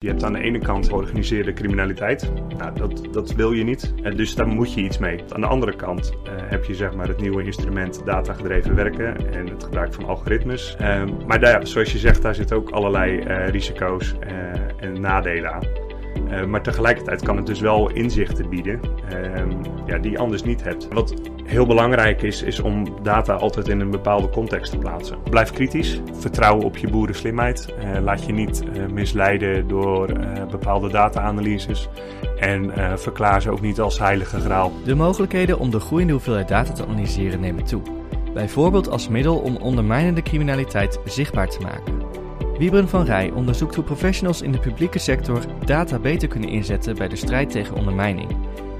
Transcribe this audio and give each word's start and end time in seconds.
Je 0.00 0.08
hebt 0.08 0.24
aan 0.24 0.32
de 0.32 0.40
ene 0.40 0.58
kant 0.58 0.88
georganiseerde 0.88 1.52
criminaliteit. 1.52 2.30
Nou, 2.58 2.74
dat, 2.74 3.08
dat 3.12 3.34
wil 3.34 3.52
je 3.52 3.64
niet. 3.64 3.94
En 4.02 4.16
dus 4.16 4.34
daar 4.34 4.46
moet 4.46 4.74
je 4.74 4.80
iets 4.80 4.98
mee. 4.98 5.24
Aan 5.32 5.40
de 5.40 5.46
andere 5.46 5.76
kant 5.76 6.12
uh, 6.12 6.32
heb 6.36 6.64
je 6.64 6.74
zeg 6.74 6.94
maar, 6.94 7.08
het 7.08 7.20
nieuwe 7.20 7.44
instrument 7.44 8.04
datagedreven 8.04 8.74
werken 8.74 9.32
en 9.32 9.46
het 9.46 9.64
gebruik 9.64 9.94
van 9.94 10.04
algoritmes. 10.04 10.76
Uh, 10.80 11.04
maar 11.26 11.40
daar, 11.40 11.66
zoals 11.66 11.92
je 11.92 11.98
zegt, 11.98 12.22
daar 12.22 12.34
zitten 12.34 12.56
ook 12.56 12.70
allerlei 12.70 13.18
uh, 13.18 13.48
risico's 13.48 14.14
en 14.80 15.00
nadelen 15.00 15.52
aan. 15.52 15.87
Uh, 16.30 16.44
maar 16.44 16.62
tegelijkertijd 16.62 17.22
kan 17.22 17.36
het 17.36 17.46
dus 17.46 17.60
wel 17.60 17.90
inzichten 17.90 18.48
bieden 18.48 18.80
uh, 19.12 19.42
ja, 19.86 19.98
die 19.98 20.10
je 20.10 20.18
anders 20.18 20.42
niet 20.42 20.64
hebt. 20.64 20.88
Wat 20.92 21.14
heel 21.44 21.66
belangrijk 21.66 22.22
is, 22.22 22.42
is 22.42 22.60
om 22.60 23.02
data 23.02 23.34
altijd 23.34 23.68
in 23.68 23.80
een 23.80 23.90
bepaalde 23.90 24.28
context 24.28 24.70
te 24.72 24.78
plaatsen. 24.78 25.18
Blijf 25.30 25.50
kritisch, 25.50 26.00
vertrouw 26.12 26.60
op 26.60 26.76
je 26.76 26.88
boerenslimheid. 26.88 27.74
Uh, 27.78 28.00
laat 28.02 28.26
je 28.26 28.32
niet 28.32 28.62
misleiden 28.92 29.68
door 29.68 30.12
bepaalde 30.50 30.88
data-analyses. 30.88 31.88
En 32.38 32.72
verklaar 32.98 33.42
ze 33.42 33.50
ook 33.50 33.60
niet 33.60 33.80
als 33.80 33.98
heilige 33.98 34.40
graal. 34.40 34.72
De 34.84 34.94
mogelijkheden 34.94 35.58
om 35.58 35.70
de 35.70 35.80
groeiende 35.80 36.12
hoeveelheid 36.12 36.48
data 36.48 36.72
te 36.72 36.86
analyseren 36.86 37.40
nemen 37.40 37.64
toe. 37.64 37.82
Bijvoorbeeld 38.34 38.88
als 38.90 39.08
middel 39.08 39.36
om 39.36 39.56
ondermijnende 39.56 40.22
criminaliteit 40.22 41.00
zichtbaar 41.04 41.48
te 41.48 41.60
maken. 41.60 41.97
Wiebren 42.58 42.88
van 42.88 43.04
Rij 43.04 43.30
onderzoekt 43.30 43.74
hoe 43.74 43.84
professionals 43.84 44.42
in 44.42 44.52
de 44.52 44.58
publieke 44.58 44.98
sector 44.98 45.64
data 45.64 45.98
beter 45.98 46.28
kunnen 46.28 46.48
inzetten 46.48 46.96
bij 46.96 47.08
de 47.08 47.16
strijd 47.16 47.50
tegen 47.50 47.76
ondermijning. 47.76 48.36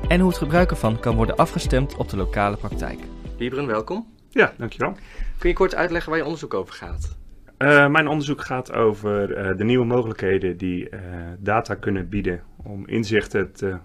En 0.08 0.20
hoe 0.20 0.28
het 0.28 0.38
gebruik 0.38 0.70
ervan 0.70 1.00
kan 1.00 1.16
worden 1.16 1.36
afgestemd 1.36 1.96
op 1.96 2.08
de 2.08 2.16
lokale 2.16 2.56
praktijk. 2.56 2.98
Wiebren, 3.36 3.66
welkom. 3.66 4.06
Ja, 4.30 4.52
dankjewel. 4.56 4.96
Kun 5.38 5.48
je 5.48 5.54
kort 5.54 5.74
uitleggen 5.74 6.10
waar 6.10 6.18
je 6.18 6.24
onderzoek 6.24 6.54
over 6.54 6.74
gaat? 6.74 7.16
Uh, 7.58 7.88
mijn 7.88 8.08
onderzoek 8.08 8.40
gaat 8.40 8.72
over 8.72 9.38
uh, 9.50 9.56
de 9.56 9.64
nieuwe 9.64 9.84
mogelijkheden 9.84 10.56
die 10.56 10.90
uh, 10.90 11.00
data 11.38 11.74
kunnen 11.74 12.08
bieden 12.08 12.42
om 12.56 12.86
inzichten 12.86 13.52
te 13.52 13.76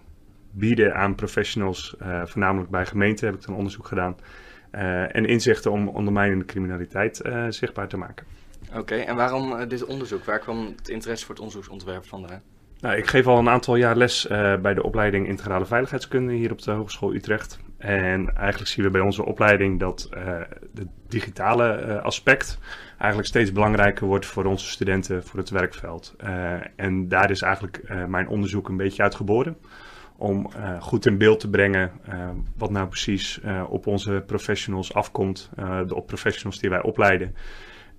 bieden 0.52 0.96
aan 0.96 1.16
professionals, 1.16 1.96
voornamelijk 2.24 2.70
bij 2.70 2.86
gemeenten 2.86 3.26
heb 3.26 3.36
ik 3.36 3.46
dan 3.46 3.56
onderzoek 3.56 3.88
gedaan. 3.88 4.16
en 5.12 5.26
inzichten 5.26 5.72
om 5.72 5.88
ondermijnende 5.88 6.46
criminaliteit 6.46 7.22
zichtbaar 7.50 7.88
te 7.88 7.98
maken. 7.98 8.26
Oké, 8.78 8.96
en 8.96 9.16
waarom 9.16 9.52
uh, 9.52 9.68
dit 9.68 9.86
onderzoek? 9.86 10.24
Waar 10.24 10.40
kwam 10.40 10.66
het 10.78 10.90
interesse 10.90 11.26
voor 11.26 11.36
het 11.36 11.44
onderzoeksontwerp 11.44 12.06
vandaan? 12.06 12.42
Nou, 12.80 12.96
ik 12.98 13.08
geef 13.08 13.28
al 13.28 13.38
een 13.38 13.50
aantal 13.50 13.76
jaar 13.76 13.96
les 13.96 14.26
uh, 14.26 14.56
bij 14.56 14.74
de 14.74 14.84
opleiding 14.84 15.28
Integrale 15.28 15.66
Veiligheidskunde 15.66 16.34
hier 16.34 16.52
op 16.52 16.62
de 16.62 16.72
Hogeschool 16.72 17.14
Utrecht. 17.14 17.60
En 17.78 18.36
eigenlijk 18.36 18.70
zien 18.70 18.86
we 18.86 18.92
bij 18.92 19.02
onze 19.02 19.26
opleiding 19.26 19.80
dat 19.80 20.10
uh, 20.14 20.40
het 20.76 20.88
digitale 21.08 22.00
aspect 22.02 22.60
eigenlijk 22.98 23.28
steeds 23.28 23.52
belangrijker 23.52 24.08
wordt 24.08 24.26
voor 24.26 24.46
onze 24.46 24.68
studenten 24.68 25.24
voor 25.24 25.40
het 25.40 25.50
werkveld. 25.50 26.16
en 26.76 27.08
daar 27.08 27.32
is 27.32 27.42
eigenlijk 27.42 27.82
mijn 28.08 28.28
onderzoek 28.28 28.70
een 28.70 28.78
beetje 28.78 29.04
uit 29.04 29.16
geboren. 29.16 29.58
Om 30.18 30.50
goed 30.80 31.06
in 31.06 31.18
beeld 31.18 31.40
te 31.40 31.50
brengen 31.50 31.92
wat 32.58 32.70
nou 32.70 32.88
precies 32.88 33.40
op 33.68 33.88
onze 33.88 34.24
professionals 34.26 34.94
afkomt, 34.94 35.50
de 35.88 36.04
professionals 36.06 36.60
die 36.60 36.70
wij 36.70 36.82
opleiden. 36.82 37.36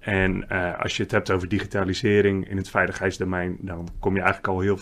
En 0.04 0.46
uh, 0.52 0.80
als 0.80 0.96
je 0.96 1.02
het 1.02 1.12
hebt 1.12 1.30
over 1.30 1.48
digitalisering 1.48 2.48
in 2.48 2.56
het 2.56 2.68
veiligheidsdomein, 2.68 3.56
dan 3.60 3.88
kom 3.98 4.14
je 4.14 4.20
eigenlijk 4.20 4.48
al 4.48 4.60
heel 4.60 4.78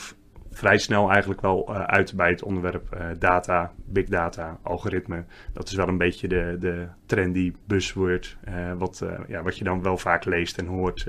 vrij 0.50 0.78
snel 0.78 1.10
eigenlijk 1.10 1.40
wel 1.40 1.66
uh, 1.70 1.82
uit 1.82 2.14
bij 2.16 2.30
het 2.30 2.42
onderwerp 2.42 2.94
uh, 2.94 3.06
data, 3.18 3.72
big 3.84 4.06
data, 4.08 4.58
algoritme. 4.62 5.24
Dat 5.52 5.68
is 5.68 5.74
wel 5.74 5.88
een 5.88 5.98
beetje 5.98 6.28
de, 6.28 6.56
de 6.58 6.86
trendy 7.06 7.52
buzzword, 7.66 8.36
wat, 8.78 9.04
ja, 9.28 9.42
wat 9.42 9.58
je 9.58 9.64
dan 9.64 9.82
wel 9.82 9.98
vaak 9.98 10.24
leest 10.24 10.58
en 10.58 10.66
hoort 10.66 11.06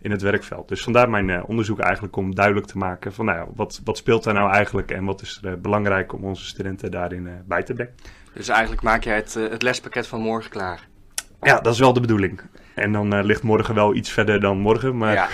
in 0.00 0.10
het 0.10 0.22
werkveld. 0.22 0.68
Dus 0.68 0.82
vandaar 0.82 1.10
mijn 1.10 1.44
onderzoek 1.44 1.78
eigenlijk 1.78 2.16
om 2.16 2.34
duidelijk 2.34 2.66
te 2.66 2.78
maken 2.78 3.12
van 3.12 3.24
nou 3.24 3.48
wat, 3.54 3.80
wat 3.84 3.96
speelt 3.96 4.24
daar 4.24 4.34
nou 4.34 4.52
eigenlijk 4.52 4.90
en 4.90 5.04
wat 5.04 5.22
is 5.22 5.40
er 5.42 5.60
belangrijk 5.60 6.12
om 6.12 6.24
onze 6.24 6.44
studenten 6.44 6.90
daarin 6.90 7.28
bij 7.46 7.62
te 7.62 7.74
brengen. 7.74 7.94
Dus 8.34 8.48
eigenlijk 8.48 8.82
maak 8.82 9.04
jij 9.04 9.16
het, 9.16 9.34
het 9.34 9.62
lespakket 9.62 10.06
van 10.06 10.20
morgen 10.20 10.50
klaar? 10.50 10.88
Ja, 11.40 11.60
dat 11.60 11.72
is 11.72 11.80
wel 11.80 11.92
de 11.92 12.00
bedoeling. 12.00 12.40
En 12.74 12.92
dan 12.92 13.14
uh, 13.14 13.24
ligt 13.24 13.42
morgen 13.42 13.74
wel 13.74 13.94
iets 13.94 14.10
verder 14.10 14.40
dan 14.40 14.58
morgen. 14.58 14.96
Maar... 14.96 15.14
Ja. 15.14 15.28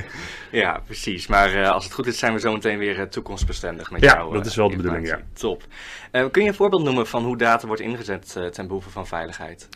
ja, 0.62 0.80
precies. 0.86 1.26
Maar 1.26 1.54
uh, 1.54 1.70
als 1.70 1.84
het 1.84 1.92
goed 1.92 2.06
is, 2.06 2.18
zijn 2.18 2.32
we 2.32 2.40
zo 2.40 2.52
meteen 2.52 2.78
weer 2.78 2.98
uh, 2.98 3.02
toekomstbestendig 3.02 3.90
met 3.90 4.00
ja, 4.00 4.14
jou. 4.14 4.28
Ja, 4.28 4.34
dat 4.34 4.46
is 4.46 4.56
wel 4.56 4.68
de 4.68 4.76
bedoeling, 4.76 5.06
ja. 5.06 5.20
Top. 5.32 5.62
kun 6.30 6.42
je 6.42 6.48
een 6.48 6.54
voorbeeld 6.54 6.84
noemen 6.84 7.06
van 7.06 7.24
hoe 7.24 7.36
data 7.36 7.66
wordt 7.66 7.82
ingezet 7.82 8.38
ten 8.50 8.66
behoeve 8.66 8.90
van 8.90 9.06
veiligheid? 9.06 9.68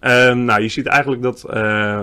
Ehm, 0.00 0.44
nou, 0.44 0.62
je 0.62 0.68
ziet 0.68 0.86
eigenlijk 0.86 1.22
dat 1.22 1.44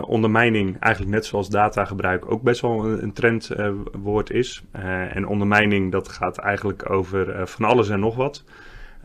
ondermijning, 0.06 0.80
eigenlijk 0.80 1.14
net 1.14 1.26
zoals 1.26 1.50
datagebruik, 1.50 2.32
ook 2.32 2.42
best 2.42 2.62
wel 2.62 2.86
een, 2.86 3.04
een 3.04 3.14
trendwoord 3.14 4.32
is. 4.32 4.64
en 5.12 5.28
ondermijning, 5.28 5.92
dat 5.92 6.08
gaat 6.08 6.38
eigenlijk 6.38 6.90
over 6.90 7.48
van 7.48 7.66
alles 7.66 7.90
en 7.90 8.00
nog 8.00 8.16
wat. 8.16 8.44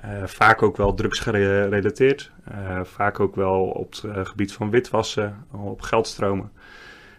Uh, 0.04 0.26
vaak 0.26 0.62
ook 0.62 0.76
wel 0.76 0.94
drugsgerelateerd. 0.94 2.30
Uh, 2.52 2.80
vaak 2.84 3.20
ook 3.20 3.34
wel 3.34 3.62
op 3.62 3.90
het 3.90 4.02
uh, 4.06 4.24
gebied 4.24 4.52
van 4.52 4.70
witwassen, 4.70 5.46
op 5.50 5.80
geldstromen. 5.80 6.50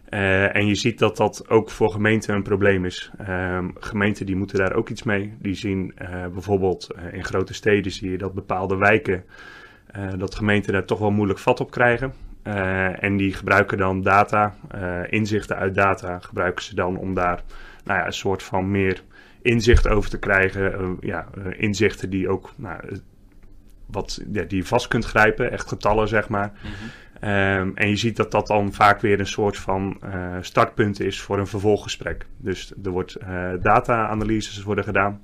en 0.10 0.68
je 0.68 0.76
ziet 0.76 1.00
dat 1.00 1.18
dat 1.18 1.50
ook 1.50 1.70
voor 1.70 1.92
gemeenten 1.92 2.36
een 2.36 2.44
probleem 2.44 2.86
is. 2.86 3.12
Ehm, 3.18 3.70
gemeenten 3.80 4.26
die 4.26 4.36
moeten 4.36 4.58
daar 4.58 4.74
ook 4.74 4.90
iets 4.90 5.04
mee. 5.04 5.34
Die 5.40 5.56
zien 5.56 5.94
bijvoorbeeld 6.34 6.88
in 7.12 7.24
grote 7.24 7.54
steden 7.54 7.92
zie 7.92 8.12
je 8.12 8.18
dat 8.18 8.34
bepaalde 8.34 8.76
wijken, 8.76 9.24
dat 10.18 10.36
gemeenten 10.36 10.74
daar 10.74 10.86
toch 10.86 11.00
wel 11.00 11.12
moeilijk 11.12 11.40
vat 11.40 11.60
op 11.60 11.72
krijgen. 11.72 12.14
en 13.00 13.18
die 13.18 13.34
gebruiken 13.34 13.78
dan 13.78 14.02
data, 14.02 14.56
inzichten 15.10 15.56
uit 15.56 15.76
data, 15.76 16.20
gebruiken 16.20 16.64
ze 16.64 16.76
dan 16.76 16.98
om 16.98 17.14
daar 17.14 17.44
nou 17.88 18.00
ja, 18.00 18.06
een 18.06 18.14
soort 18.14 18.44
van 18.44 18.72
meer 18.72 19.04
inzicht 19.42 19.88
over 19.88 20.10
te 20.10 20.20
krijgen. 20.20 20.82
Uh, 20.82 20.90
ja, 21.00 21.28
uh, 21.38 21.46
inzichten 21.58 22.10
die 22.10 22.30
ook 22.30 22.54
nou, 22.56 23.00
wat, 23.86 24.22
ja, 24.32 24.44
die 24.44 24.58
je 24.58 24.66
vast 24.66 24.88
kunt 24.88 25.06
grijpen, 25.06 25.52
echt 25.52 25.68
getallen 25.68 26.08
zeg 26.08 26.30
maar. 26.30 26.52
Mm 26.64 26.70
-hmm. 26.70 27.30
um, 27.30 27.72
en 27.76 27.90
je 27.90 27.96
ziet 27.96 28.16
dat 28.16 28.32
dat 28.32 28.48
dan 28.48 28.74
vaak 28.74 29.02
weer 29.02 29.20
een 29.20 29.28
soort 29.28 29.58
van 29.58 30.02
uh, 30.06 30.36
startpunt 30.42 31.00
is 31.00 31.22
voor 31.22 31.40
een 31.40 31.48
vervolggesprek. 31.48 32.26
Dus 32.38 32.74
er 32.84 32.92
wordt 32.92 33.18
data-analyses 33.62 34.64
worden 34.64 34.84
gedaan. 34.84 35.22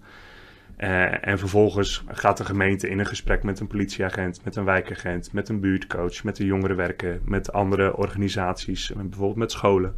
en 1.21 1.39
vervolgens 1.39 2.03
gaat 2.07 2.37
de 2.37 2.45
gemeente 2.45 2.89
in 2.89 2.99
een 2.99 3.05
gesprek 3.05 3.43
met 3.43 3.59
een 3.59 3.67
politieagent, 3.67 4.43
met 4.43 4.55
een 4.55 4.65
wijkagent, 4.65 5.33
met 5.33 5.49
een 5.49 5.59
buurtcoach, 5.59 6.23
met 6.23 6.35
de 6.35 6.45
jongerenwerken, 6.45 7.21
met 7.25 7.53
andere 7.53 7.95
organisaties, 7.95 8.91
bijvoorbeeld 8.95 9.37
met 9.37 9.51
scholen. 9.51 9.95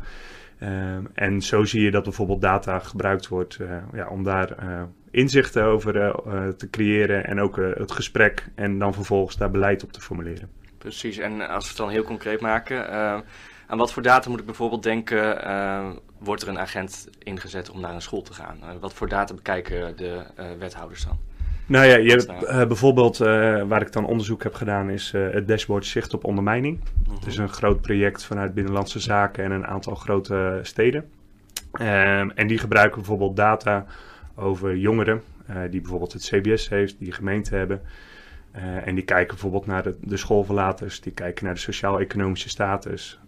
Uh, 0.60 0.98
en 1.14 1.42
zo 1.42 1.64
zie 1.64 1.82
je 1.82 1.92
dat 1.92 2.04
bijvoorbeeld 2.04 2.42
data 2.42 2.80
gebruikt 2.80 3.28
wordt 3.28 3.58
uh, 3.62 3.78
ja, 3.94 4.08
om 4.08 4.24
daar 4.24 4.64
uh, 4.64 4.82
inzichten 5.12 5.64
over 5.64 5.94
te 6.58 6.70
creëren 6.70 7.26
en 7.26 7.40
ook 7.40 7.56
het 7.56 7.92
gesprek 7.92 8.48
en 8.56 8.80
dan 8.80 8.94
vervolgens 8.94 9.38
daar 9.38 9.52
beleid 9.52 9.84
op 9.84 9.92
te 9.92 10.02
formuleren. 10.02 10.50
Precies, 10.78 11.18
en 11.18 11.50
als 11.50 11.64
we 11.64 11.70
het 11.70 11.78
dan 11.78 11.90
heel 11.90 12.04
concreet 12.04 12.42
maken, 12.42 12.90
aan 13.68 13.78
wat 13.78 13.94
voor 13.94 14.04
data 14.04 14.30
moet 14.30 14.40
ik 14.40 14.46
bijvoorbeeld 14.46 14.84
denken, 14.84 15.38
wordt 16.20 16.42
er 16.42 16.48
een 16.48 16.60
agent 16.60 17.10
ingezet 17.20 17.70
om 17.70 17.80
naar 17.80 17.94
een 17.94 18.02
school 18.02 18.22
te 18.22 18.34
gaan? 18.34 18.58
wat 18.80 18.94
voor 18.94 19.10
data 19.10 19.34
bekijken 19.34 19.98
de 19.98 20.24
wethouders 20.60 21.06
dan? 21.06 21.20
Nou 21.68 21.86
ja, 21.86 21.96
je 21.96 22.09
hebt, 22.09 22.44
uh, 22.44 22.66
bijvoorbeeld 22.66 23.20
uh, 23.20 23.28
waar 23.64 23.81
ik 23.81 23.92
dan 23.92 24.06
onderzoek 24.06 24.44
heb 24.44 24.53
gedaan 24.53 24.90
is 24.90 25.12
uh, 25.16 25.30
het 25.31 25.48
dashboard 25.48 25.86
Zicht 25.86 26.14
op 26.14 26.24
Ondermijning. 26.24 26.80
Het 26.80 27.08
mm 27.08 27.16
-hmm. 27.16 27.28
is 27.28 27.38
een 27.38 27.50
groot 27.50 27.81
project 27.81 28.26
vanuit 28.26 28.53
Binnenlandse 28.53 29.00
Zaken 29.00 29.44
en 29.44 29.52
een 29.52 29.68
aantal 29.68 29.96
grote 29.96 30.59
steden. 30.62 31.09
Um, 31.81 32.31
en 32.31 32.48
die 32.48 32.58
gebruiken 32.58 32.98
bijvoorbeeld 32.98 33.36
data 33.36 33.86
over 34.36 34.78
jongeren 34.78 35.22
die 35.70 35.81
bijvoorbeeld 35.81 36.14
het 36.14 36.22
CBS 36.22 36.70
heeft, 36.70 37.00
die 37.00 37.12
gemeente 37.12 37.56
hebben. 37.56 37.82
en 38.86 38.96
die 38.96 39.03
kijken 39.03 39.28
bijvoorbeeld 39.28 39.66
naar 39.66 39.84
de, 39.84 39.97
de 40.02 40.18
schoolverlaters, 40.18 41.02
die 41.02 41.14
kijken 41.14 41.46
naar 41.46 41.53
de 41.53 41.59
sociaal-economische 41.59 42.50
status, 42.50 43.20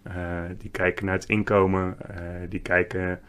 die 0.58 0.70
kijken 0.70 1.06
naar 1.06 1.14
het 1.14 1.26
inkomen, 1.26 1.98
die 2.50 2.60
kijken 2.60 3.20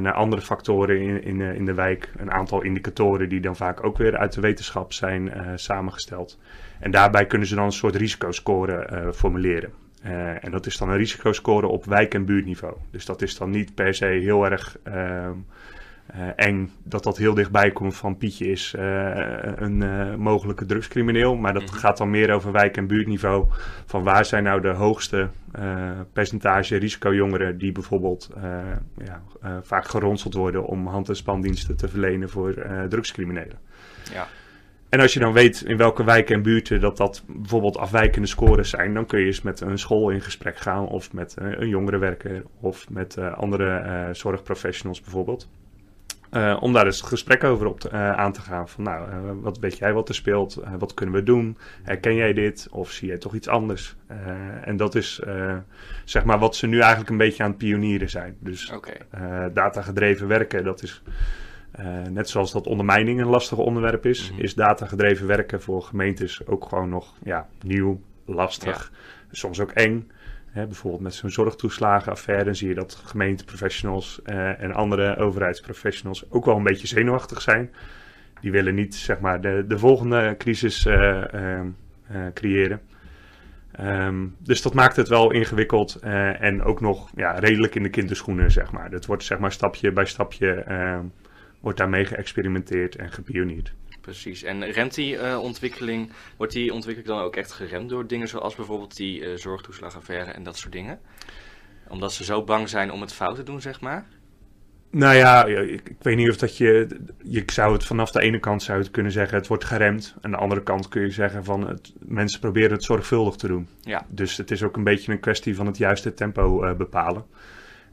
naar 0.00 0.12
andere 0.12 0.42
factoren 0.42 1.00
in, 1.00 1.22
in, 1.22 1.40
in, 1.40 1.64
de 1.64 1.74
wijk. 1.74 2.12
Een 2.16 2.30
aantal 2.30 2.62
indicatoren 2.62 3.28
die 3.28 3.40
dan 3.40 3.56
vaak 3.56 3.84
ook 3.84 3.98
weer 3.98 4.16
uit 4.16 4.32
de 4.32 4.40
wetenschap 4.40 4.92
zijn 4.92 5.26
uh, 5.26 5.52
samengesteld. 5.54 6.38
En 6.80 6.90
daarbij 6.90 7.26
kunnen 7.26 7.48
ze 7.48 7.54
dan 7.54 7.64
een 7.64 7.72
soort 7.72 7.96
risicoscore 7.96 9.12
formuleren. 9.14 9.72
en 10.40 10.50
dat 10.50 10.66
is 10.66 10.76
dan 10.76 10.88
een 10.88 10.96
risicoscore 10.96 11.66
op 11.66 11.84
wijk- 11.84 12.14
en 12.14 12.24
buurtniveau. 12.24 12.74
Dus 12.90 13.04
dat 13.04 13.22
is 13.22 13.36
dan 13.38 13.50
niet 13.50 13.74
per 13.74 13.94
se 13.94 14.06
heel 14.06 14.44
erg 14.44 14.78
ehm, 14.82 15.32
uh, 16.16 16.22
eng 16.36 16.70
dat 16.82 17.02
dat 17.02 17.16
heel 17.16 17.34
dichtbij 17.34 17.70
komt 17.70 17.96
van 17.96 18.16
Pietje 18.16 18.46
is 18.46 18.74
uh, 18.76 18.82
een 19.56 19.80
uh, 19.82 20.14
mogelijke 20.14 20.66
drugscrimineel. 20.66 21.36
Maar 21.36 21.52
dat 21.52 21.62
-hmm. 21.62 21.78
gaat 21.78 21.96
dan 21.96 22.10
meer 22.10 22.32
over 22.32 22.52
wijk- 22.52 22.76
en 22.76 22.86
buurtniveau. 22.86 23.46
Van 23.86 24.02
waar 24.02 24.24
zijn 24.24 24.42
nou 24.42 24.60
de 24.60 24.68
hoogste 24.68 25.28
percentage 26.12 26.76
risicojongeren 26.76 27.58
die 27.58 27.72
bijvoorbeeld 27.72 28.30
ja, 28.96 29.22
vaak 29.62 29.84
geronseld 29.84 30.34
worden 30.34 30.64
om 30.64 30.86
hand- 30.86 31.08
en 31.08 31.16
spandiensten 31.16 31.76
te 31.76 31.88
verlenen 31.88 32.30
voor 32.30 32.54
drugscriminelen. 32.88 33.58
Ja. 34.12 34.26
en 34.88 35.00
als 35.00 35.12
je 35.12 35.20
dan 35.20 35.32
weet 35.32 35.60
in 35.60 35.76
welke 35.76 36.04
wijken 36.04 36.34
en 36.34 36.42
buurten 36.42 36.80
dat 36.80 36.96
dat 36.96 37.24
bijvoorbeeld 37.26 37.76
afwijkende 37.76 38.28
scores 38.28 38.70
zijn, 38.70 38.94
dan 38.94 39.06
kun 39.06 39.20
je 39.20 39.26
eens 39.26 39.42
met 39.42 39.60
een 39.60 39.78
school 39.78 40.10
in 40.10 40.20
gesprek 40.20 40.56
gaan 40.58 40.86
of 40.86 41.12
met 41.12 41.34
een 41.38 41.68
jongerenwerker 41.68 42.42
of 42.60 42.90
met 42.90 43.18
andere 43.18 44.08
zorgprofessionals 44.12 45.00
bijvoorbeeld. 45.00 45.48
Om 46.60 46.72
daar 46.72 46.86
eens 46.86 47.00
gesprek 47.00 47.44
over 47.44 47.66
op 47.66 47.80
te, 47.80 47.90
aan 47.90 48.32
te 48.32 48.40
gaan. 48.40 48.68
Van 48.68 48.84
nou, 48.84 49.08
wat 49.40 49.58
weet 49.58 49.78
jij 49.78 49.92
wat 49.92 50.08
er 50.08 50.14
speelt? 50.14 50.60
wat 50.78 50.94
kunnen 50.94 51.14
we 51.14 51.22
doen? 51.22 51.58
Herken 51.82 52.14
jij 52.14 52.32
dit? 52.32 52.68
Of 52.70 52.90
zie 52.90 53.08
jij 53.08 53.18
toch 53.18 53.34
iets 53.34 53.48
anders? 53.48 53.96
en 54.64 54.76
dat 54.76 54.94
is 54.94 55.20
zeg 56.04 56.24
maar 56.24 56.38
wat 56.38 56.56
ze 56.56 56.66
nu 56.66 56.78
eigenlijk 56.78 57.10
een 57.10 57.16
beetje 57.16 57.42
aan 57.42 57.48
het 57.48 57.58
pionieren 57.58 58.10
zijn. 58.10 58.36
Dus 58.40 58.72
okay. 58.72 59.50
datagedreven 59.52 60.28
werken, 60.28 60.64
dat 60.64 60.82
is 60.82 61.02
net 62.10 62.28
zoals 62.28 62.52
dat 62.52 62.66
ondermijning 62.66 63.20
een 63.20 63.26
lastig 63.26 63.58
onderwerp 63.58 64.06
is, 64.06 64.28
mm 64.28 64.36
-hmm. 64.36 64.44
is 64.44 64.54
datagedreven 64.54 65.26
werken 65.26 65.62
voor 65.62 65.82
gemeentes 65.82 66.46
ook 66.46 66.64
gewoon 66.68 66.88
nog 66.88 67.14
ja, 67.22 67.48
nieuw, 67.62 68.00
lastig, 68.24 68.92
ja. 68.92 68.98
soms 69.30 69.60
ook 69.60 69.70
eng. 69.70 70.10
Hè, 70.50 70.66
bijvoorbeeld 70.66 71.02
met 71.02 71.14
zo'n 71.14 71.30
zorgtoeslagenaffaire 71.30 72.54
zie 72.54 72.68
je 72.68 72.74
dat 72.74 73.02
gemeenteprofessionals 73.04 74.20
uh, 74.26 74.62
en 74.62 74.72
andere 74.72 75.16
overheidsprofessionals 75.16 76.30
ook 76.30 76.44
wel 76.44 76.56
een 76.56 76.62
beetje 76.62 76.86
zenuwachtig 76.86 77.40
zijn. 77.40 77.70
Die 78.40 78.50
willen 78.50 78.74
niet 78.74 78.94
zeg 78.94 79.20
maar, 79.20 79.40
de, 79.40 79.64
de 79.68 79.78
volgende 79.78 80.34
crisis 80.38 80.86
uh, 80.86 81.24
creëren. 82.34 82.80
Um, 83.80 84.36
dus 84.38 84.62
dat 84.62 84.74
maakt 84.74 84.96
het 84.96 85.08
wel 85.08 85.30
ingewikkeld 85.30 85.98
en 86.38 86.62
ook 86.62 86.80
nog 86.80 87.10
ja, 87.14 87.32
redelijk 87.32 87.74
in 87.74 87.82
de 87.82 87.90
kinderschoenen, 87.90 88.50
zeg 88.50 88.72
maar. 88.72 88.90
Dat 88.90 89.06
wordt 89.06 89.24
zeg 89.24 89.38
maar 89.38 89.52
stapje 89.52 89.92
bij 89.92 90.04
stapje 90.04 90.52
ehm, 90.52 91.04
wordt 91.60 91.78
daarmee 91.78 92.04
geëxperimenteerd 92.04 92.96
en 92.96 93.12
gepioneerd. 93.12 93.74
Precies. 94.00 94.42
En 94.42 94.70
remt 94.70 94.94
die 94.94 95.14
uh, 95.14 95.38
ontwikkeling, 95.42 96.12
wordt 96.36 96.52
die 96.52 96.72
ontwikkeling 96.72 97.14
dan 97.14 97.24
ook 97.24 97.36
echt 97.36 97.52
geremd 97.52 97.88
door 97.88 98.06
dingen 98.06 98.28
zoals 98.28 98.54
bijvoorbeeld 98.54 98.96
die 98.96 99.20
uh, 99.20 99.36
zorgtoeslagaffaire 99.36 100.30
en 100.30 100.42
dat 100.42 100.56
soort 100.56 100.72
dingen? 100.72 101.00
Omdat 101.88 102.12
ze 102.12 102.24
zo 102.24 102.44
bang 102.44 102.68
zijn 102.68 102.92
om 102.92 103.00
het 103.00 103.12
fout 103.12 103.36
te 103.36 103.42
doen, 103.42 103.60
zeg 103.60 103.80
maar? 103.80 104.06
Nou 104.90 105.14
ja, 105.14 105.44
ik, 105.44 105.88
ik, 105.88 105.96
weet 106.00 106.16
niet 106.16 106.30
of 106.30 106.36
dat 106.36 106.56
je. 106.56 106.86
Je 107.22 107.42
zou 107.46 107.72
het 107.72 107.84
vanaf 107.84 108.10
de 108.10 108.20
ene 108.20 108.38
kant 108.38 108.62
zou 108.62 108.78
het 108.78 108.90
kunnen 108.90 109.12
zeggen, 109.12 109.38
het 109.38 109.46
wordt 109.46 109.64
geremd. 109.64 110.14
Aan 110.20 110.30
de 110.30 110.36
andere 110.36 110.62
kant 110.62 110.88
kun 110.88 111.02
je 111.02 111.10
zeggen 111.10 111.44
van 111.44 111.68
het, 111.68 111.92
mensen 111.98 112.40
proberen 112.40 112.70
het 112.70 112.84
zorgvuldig 112.84 113.34
te 113.34 113.46
doen. 113.46 113.68
Ja. 113.80 114.06
Dus 114.08 114.36
het 114.36 114.50
is 114.50 114.62
ook 114.62 114.76
een 114.76 114.84
beetje 114.84 115.12
een 115.12 115.20
kwestie 115.20 115.54
van 115.54 115.66
het 115.66 115.76
juiste 115.76 116.14
tempo 116.14 116.64
uh, 116.64 116.74
bepalen. 116.74 117.24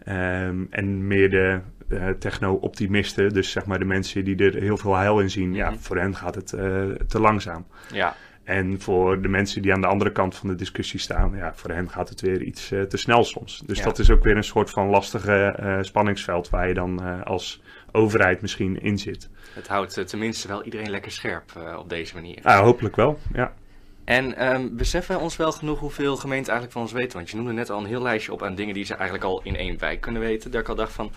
Um, 0.08 0.68
en 0.70 1.08
meer 1.08 1.30
de 1.30 1.60
uh, 1.88 2.10
techno-optimisten, 2.10 3.34
dus 3.34 3.52
zeg 3.52 3.66
maar 3.66 3.80
de 3.80 3.86
mensen 3.86 4.24
die 4.24 4.36
er 4.36 4.62
heel 4.62 4.78
veel 4.78 4.96
heil 4.96 5.20
in 5.20 5.30
zien, 5.30 5.54
ja, 5.54 5.74
voor 5.80 5.98
hen 5.98 6.16
gaat 6.16 6.36
het 6.36 6.52
uh, 6.52 6.62
te 7.08 7.20
langzaam. 7.20 7.66
Ja. 7.92 8.16
En 8.44 8.82
voor 8.82 9.22
de 9.22 9.28
mensen 9.28 9.62
die 9.62 9.74
aan 9.74 9.82
de 9.82 9.88
andere 9.88 10.12
kant 10.12 10.36
van 10.36 10.50
de 10.50 10.56
discussie 10.56 11.00
staan, 11.00 11.36
ja, 11.36 11.54
voor 11.56 11.72
hen 11.72 11.90
gaat 11.90 12.10
het 12.10 12.22
weer 12.22 12.42
iets 12.42 12.72
uh, 12.72 12.82
te 12.82 12.98
snel 12.98 13.24
soms. 13.24 13.64
Dus 13.66 13.78
Ja. 13.78 13.84
dat 13.84 14.00
is 14.00 14.10
ook 14.10 14.24
weer 14.24 14.38
een 14.38 14.44
soort 14.44 14.70
van 14.70 14.88
lastige 14.88 15.80
spanningsveld 15.82 16.50
waar 16.50 16.68
je 16.68 16.74
dan 16.74 17.24
als 17.24 17.62
overheid 17.92 18.42
misschien 18.42 18.82
in 18.82 18.98
zit. 18.98 19.30
Het 19.54 19.68
houdt 19.68 20.08
tenminste 20.08 20.48
wel 20.48 20.64
iedereen 20.64 20.90
lekker 20.90 21.12
scherp 21.12 21.76
op 21.78 21.90
deze 21.90 22.16
manier. 22.16 22.40
Ja, 22.44 22.64
hopelijk 22.64 22.96
wel, 22.96 23.20
ja. 23.34 23.54
En 24.06 24.54
um, 24.56 24.76
beseffen 24.76 25.16
we 25.16 25.22
ons 25.22 25.36
wel 25.36 25.52
genoeg 25.52 25.80
hoeveel 25.80 26.16
gemeenten 26.16 26.52
eigenlijk 26.54 26.72
van 26.72 26.82
ons 26.82 26.92
weten? 26.92 27.18
Want 27.18 27.30
je 27.30 27.36
noemde 27.36 27.52
net 27.52 27.70
al 27.70 27.80
een 27.80 27.86
heel 27.86 28.02
lijstje 28.02 28.32
op 28.32 28.44
aan 28.44 28.56
dingen 28.56 28.74
die 28.74 28.86
ze 28.86 28.94
eigenlijk 28.94 29.24
al 29.24 29.42
in 29.44 29.56
één 29.56 29.80
wijk 29.80 30.02
kunnen 30.02 30.22
weten. 30.22 30.52
Daar 30.52 30.62
ik 30.62 30.70
al 30.70 30.76
dacht 30.76 30.94
van, 30.94 31.12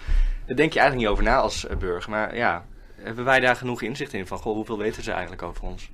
daar 0.50 0.58
denk 0.58 0.72
je 0.72 0.80
eigenlijk 0.80 1.08
niet 1.08 1.18
over 1.18 1.32
na 1.32 1.40
als 1.40 1.64
uh, 1.64 1.76
burger. 1.76 2.10
Maar 2.10 2.36
ja, 2.36 2.64
hebben 3.00 3.24
wij 3.24 3.40
daar 3.40 3.56
genoeg 3.56 3.82
inzicht 3.82 4.12
in 4.12 4.26
van, 4.26 4.38
goh, 4.38 4.54
hoeveel 4.54 4.78
weten 4.78 5.02
ze 5.02 5.10
eigenlijk 5.10 5.42
over 5.42 5.64
ons? 5.64 5.90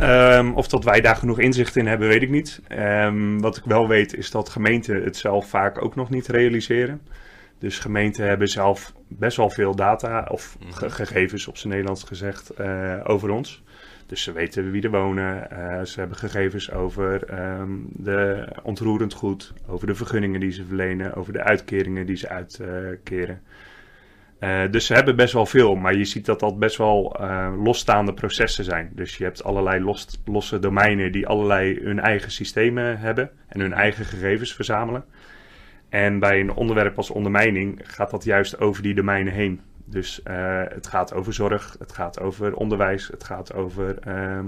Um, 0.00 0.54
of 0.54 0.68
dat 0.68 0.84
wij 0.84 1.00
daar 1.00 1.16
genoeg 1.16 1.38
inzicht 1.38 1.76
in 1.76 1.86
hebben, 1.86 2.08
weet 2.08 2.22
ik 2.22 2.30
niet. 2.30 2.60
Um, 2.68 3.40
wat 3.40 3.56
ik 3.56 3.64
wel 3.64 3.88
weet 3.88 4.14
is 4.14 4.30
dat 4.30 4.48
gemeenten 4.48 5.02
het 5.02 5.16
zelf 5.16 5.48
vaak 5.48 5.82
ook 5.84 5.94
nog 5.94 6.10
niet 6.10 6.26
realiseren. 6.26 7.00
Dus 7.58 7.78
gemeenten 7.78 8.28
hebben 8.28 8.48
zelf 8.48 8.92
best 9.08 9.36
wel 9.36 9.50
veel 9.50 9.74
data, 9.74 10.26
of 10.30 10.56
ge 10.70 10.90
gegevens 10.90 11.48
op 11.48 11.56
zijn 11.56 11.72
Nederlands 11.72 12.02
gezegd, 12.02 12.60
uh, 12.60 13.00
over 13.04 13.30
ons. 13.30 13.62
Dus 14.06 14.22
ze 14.22 14.32
weten 14.32 14.70
wie 14.70 14.82
er 14.82 14.90
wonen. 14.90 15.48
Uh, 15.52 15.82
ze 15.82 15.98
hebben 15.98 16.16
gegevens 16.16 16.72
over 16.72 17.40
um, 17.58 17.86
de 17.92 18.48
ontroerend 18.62 19.12
goed, 19.12 19.52
over 19.66 19.86
de 19.86 19.94
vergunningen 19.94 20.40
die 20.40 20.52
ze 20.52 20.64
verlenen, 20.64 21.14
over 21.14 21.32
de 21.32 21.42
uitkeringen 21.42 22.06
die 22.06 22.16
ze 22.16 22.28
uitkeren. 22.28 23.40
Uh, 23.44 23.54
dus 24.70 24.86
ze 24.86 24.94
hebben 24.94 25.16
best 25.16 25.32
wel 25.32 25.46
veel, 25.46 25.74
maar 25.74 25.96
je 25.96 26.04
ziet 26.04 26.26
dat 26.26 26.40
dat 26.40 26.58
best 26.58 26.76
wel 26.76 27.16
uh, 27.20 27.52
losstaande 27.62 28.14
processen 28.14 28.64
zijn. 28.64 28.90
Dus 28.94 29.16
je 29.16 29.24
hebt 29.24 29.44
allerlei 29.44 29.80
los, 29.80 30.20
losse 30.24 30.58
domeinen 30.58 31.12
die 31.12 31.26
allerlei 31.26 31.78
hun 31.82 32.00
eigen 32.00 32.30
systemen 32.30 32.98
hebben 32.98 33.30
en 33.48 33.60
hun 33.60 33.72
eigen 33.72 34.04
gegevens 34.04 34.54
verzamelen. 34.54 35.04
En 35.88 36.18
bij 36.18 36.40
een 36.40 36.54
onderwerp 36.54 36.96
als 36.96 37.10
ondermijning 37.10 37.80
gaat 37.84 38.10
dat 38.10 38.24
juist 38.24 38.60
over 38.60 38.82
die 38.82 38.94
domeinen 38.94 39.32
heen. 39.32 39.60
Dus 39.84 40.20
uh, 40.24 40.62
het 40.68 40.86
gaat 40.86 41.14
over 41.14 41.32
zorg, 41.32 41.76
het 41.78 41.92
gaat 41.92 42.20
over 42.20 42.54
onderwijs, 42.54 43.08
het 43.08 43.24
gaat 43.24 43.54
over 43.54 43.98
uh, 44.06 44.38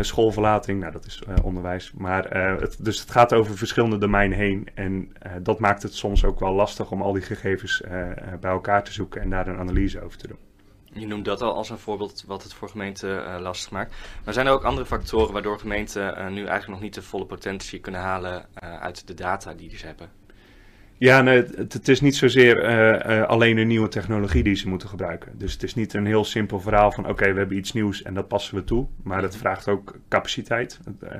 schoolverlating. 0.00 0.80
Nou, 0.80 0.92
dat 0.92 1.06
is 1.06 1.22
uh, 1.28 1.34
onderwijs. 1.42 1.92
Maar 1.92 2.24
het, 2.60 2.76
dus 2.80 3.00
het 3.00 3.10
gaat 3.10 3.34
over 3.34 3.56
verschillende 3.56 3.98
domeinen 3.98 4.38
heen. 4.38 4.68
En 4.74 5.12
dat 5.42 5.58
maakt 5.58 5.82
het 5.82 5.94
soms 5.94 6.24
ook 6.24 6.40
wel 6.40 6.52
lastig 6.52 6.90
om 6.90 7.02
al 7.02 7.12
die 7.12 7.22
gegevens 7.22 7.82
bij 8.40 8.50
elkaar 8.50 8.84
te 8.84 8.92
zoeken 8.92 9.20
en 9.20 9.30
daar 9.30 9.46
een 9.46 9.58
analyse 9.58 10.02
over 10.04 10.18
te 10.18 10.26
doen. 10.26 10.38
Je 10.92 11.06
noemt 11.06 11.24
dat 11.24 11.42
al 11.42 11.54
als 11.54 11.70
een 11.70 11.78
voorbeeld 11.78 12.24
wat 12.26 12.42
het 12.42 12.54
voor 12.54 12.68
gemeenten 12.68 13.40
lastig 13.40 13.70
maakt. 13.70 13.94
Maar 14.24 14.34
zijn 14.34 14.46
er 14.46 14.52
ook 14.52 14.64
andere 14.64 14.86
factoren 14.86 15.32
waardoor 15.32 15.58
gemeenten 15.58 16.32
nu 16.32 16.44
eigenlijk 16.44 16.68
nog 16.68 16.80
niet 16.80 16.94
de 16.94 17.02
volle 17.02 17.26
potentie 17.26 17.80
kunnen 17.80 18.00
halen 18.00 18.46
uit 18.60 19.06
de 19.06 19.14
data 19.14 19.54
die 19.54 19.76
ze 19.76 19.86
hebben? 19.86 20.19
Ja, 21.00 21.22
nee, 21.22 21.36
het, 21.36 21.72
het, 21.72 21.88
is 21.88 22.00
niet 22.00 22.16
zozeer 22.16 22.64
uh, 22.64 23.16
uh, 23.16 23.22
alleen 23.22 23.58
een 23.58 23.66
nieuwe 23.66 23.88
technologie 23.88 24.42
die 24.42 24.54
ze 24.54 24.68
moeten 24.68 24.88
gebruiken. 24.88 25.32
Dus 25.38 25.52
het 25.52 25.62
is 25.62 25.74
niet 25.74 25.94
een 25.94 26.06
heel 26.06 26.24
simpel 26.24 26.60
verhaal 26.60 26.92
van 26.92 27.04
oké, 27.04 27.12
okay, 27.12 27.32
we 27.32 27.38
hebben 27.38 27.56
iets 27.56 27.72
nieuws 27.72 28.02
en 28.02 28.14
dat 28.14 28.28
passen 28.28 28.54
we 28.54 28.64
toe. 28.64 28.86
Maar 29.02 29.22
dat 29.22 29.36
vraagt 29.36 29.68
ook 29.68 29.98
capaciteit. 30.08 30.80
Uh, 31.02 31.10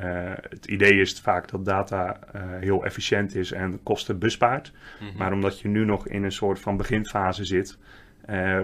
het 0.48 0.66
idee 0.66 1.00
is 1.00 1.20
vaak 1.20 1.50
dat 1.50 1.64
data 1.64 2.18
heel 2.60 2.84
efficiënt 2.84 3.34
is 3.34 3.52
en 3.52 3.80
kosten 3.82 4.18
bespaart. 4.18 4.72
Mm 4.72 5.08
-hmm. 5.08 5.16
Maar 5.16 5.32
omdat 5.32 5.60
je 5.60 5.68
nu 5.68 5.84
nog 5.84 6.08
in 6.08 6.24
een 6.24 6.32
soort 6.32 6.58
van 6.58 6.76
beginfase 6.76 7.44
zit, 7.44 7.78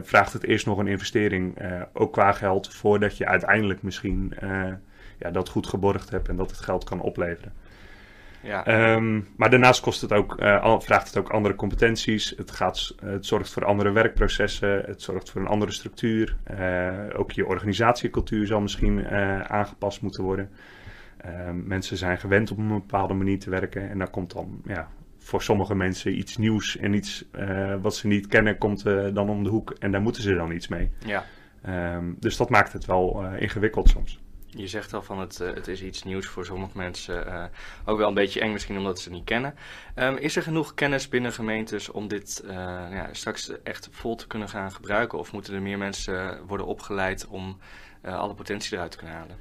vraagt 0.02 0.32
het 0.32 0.44
eerst 0.44 0.66
nog 0.66 0.78
een 0.78 0.86
investering, 0.86 1.58
ook 1.92 2.12
qua 2.12 2.32
geld, 2.32 2.74
voordat 2.74 3.16
je 3.16 3.26
uiteindelijk 3.26 3.82
misschien 3.82 4.34
ja, 5.18 5.30
dat 5.30 5.48
goed 5.48 5.66
geborgd 5.66 6.10
hebt 6.10 6.28
en 6.28 6.36
dat 6.36 6.50
het 6.50 6.60
geld 6.60 6.84
kan 6.84 7.00
opleveren. 7.00 7.52
Ja. 8.42 8.94
Um, 8.94 9.28
maar 9.36 9.50
daarnaast 9.50 9.80
kost 9.80 10.00
het 10.00 10.12
ook, 10.12 10.40
uh, 10.40 10.80
vraagt 10.80 11.06
het 11.06 11.16
ook 11.16 11.28
andere 11.28 11.54
competenties. 11.54 12.34
Het, 12.36 12.50
gaat, 12.50 12.94
het 13.04 13.26
zorgt 13.26 13.50
voor 13.50 13.64
andere 13.64 13.90
werkprocessen. 13.90 14.82
Het 14.84 15.02
zorgt 15.02 15.30
voor 15.30 15.40
een 15.40 15.46
andere 15.46 15.72
structuur. 15.72 16.36
Uh, 16.50 16.92
ook 17.16 17.32
je 17.32 17.46
organisatiecultuur 17.46 18.46
zal 18.46 18.60
misschien 18.60 18.98
uh, 18.98 19.40
aangepast 19.40 20.02
moeten 20.02 20.22
worden. 20.24 20.50
mensen 21.64 21.96
zijn 21.96 22.18
gewend 22.18 22.50
op 22.50 22.58
een 22.58 22.68
bepaalde 22.68 23.14
manier 23.14 23.38
te 23.38 23.50
werken. 23.50 23.90
En 23.90 23.98
daar 23.98 24.10
komt 24.10 24.32
dan 24.32 24.60
ja, 24.64 24.88
voor 25.18 25.42
sommige 25.42 25.74
mensen 25.74 26.18
iets 26.18 26.36
nieuws 26.36 26.76
en 26.76 26.94
iets 26.94 27.24
wat 27.80 27.94
ze 27.94 28.06
niet 28.06 28.26
kennen, 28.26 28.58
komt 28.58 28.84
dan 29.14 29.28
om 29.28 29.42
de 29.42 29.50
hoek. 29.50 29.70
En 29.78 29.90
daar 29.90 30.02
moeten 30.02 30.22
ze 30.22 30.34
dan 30.34 30.52
iets 30.52 30.68
mee. 30.68 30.90
Ja. 30.98 31.24
Um, 31.96 32.16
dus 32.20 32.36
dat 32.36 32.50
maakt 32.50 32.72
het 32.72 32.84
wel 32.84 33.24
ingewikkeld 33.38 33.88
soms. 33.88 34.20
Je 34.56 34.66
zegt 34.66 34.94
al 34.94 35.02
van 35.02 35.20
het, 35.20 35.40
uh, 35.42 35.54
het 35.54 35.68
is 35.68 35.82
iets 35.82 36.02
nieuws 36.02 36.26
voor 36.26 36.44
sommige 36.44 36.76
mensen. 36.76 37.26
Uh, 37.26 37.44
ook 37.84 37.98
wel 37.98 38.08
een 38.08 38.14
beetje 38.14 38.40
eng 38.40 38.52
misschien 38.52 38.76
omdat 38.76 38.98
ze 38.98 39.08
het 39.08 39.12
niet 39.12 39.24
kennen. 39.24 39.54
Um, 39.96 40.16
is 40.16 40.36
er 40.36 40.42
genoeg 40.42 40.74
kennis 40.74 41.08
binnen 41.08 41.32
gemeentes 41.32 41.88
om 41.88 42.08
dit 42.08 42.42
uh, 42.44 42.50
ja, 42.90 43.08
straks 43.12 43.62
echt 43.62 43.88
vol 43.90 44.16
te 44.16 44.26
kunnen 44.26 44.48
gaan 44.48 44.72
gebruiken? 44.72 45.18
Of 45.18 45.32
moeten 45.32 45.54
er 45.54 45.62
meer 45.62 45.78
mensen 45.78 46.46
worden 46.46 46.66
opgeleid 46.66 47.26
om 47.26 47.58
alle 48.02 48.34
potentie 48.34 48.74
eruit 48.74 48.90
te 48.90 48.96
kunnen 48.96 49.16
halen? 49.16 49.36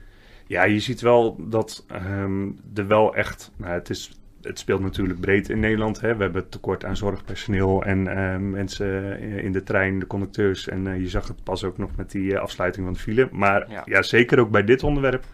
Ja, 0.48 0.64
je 0.64 0.80
ziet 0.80 1.02
wel 1.02 1.36
dat 1.40 1.86
um, 1.92 2.60
er 2.74 2.88
wel 2.88 3.16
echt... 3.16 3.52
Nou, 3.58 3.74
het 3.74 3.90
is 3.90 4.12
het 4.46 4.60
speelt 4.60 4.82
natuurlijk 4.82 5.20
breed 5.20 5.50
in 5.50 5.60
Nederland. 5.60 6.02
Hè. 6.02 6.16
We 6.16 6.24
hebben 6.24 6.50
tekort 6.50 6.86
aan 6.86 6.98
zorgpersoneel 6.98 7.84
en 7.84 8.08
uh, 8.08 8.38
mensen 8.38 9.20
in 9.20 9.52
de 9.52 9.64
trein, 9.64 10.00
de 10.00 10.08
conducteurs. 10.08 10.68
En 10.68 10.86
uh, 10.86 11.00
je 11.00 11.10
zag 11.10 11.28
het 11.28 11.44
pas 11.44 11.64
ook 11.64 11.78
nog 11.78 11.96
met 11.96 12.12
die 12.12 12.32
uh, 12.32 12.40
afsluiting 12.40 12.86
van 12.86 12.94
de 12.94 13.00
file. 13.00 13.30
Maar 13.32 13.72
ja. 13.72 13.82
ja. 13.86 14.02
zeker 14.02 14.40
ook 14.40 14.50
bij 14.50 14.64
dit 14.64 14.84
onderwerp 14.84 15.26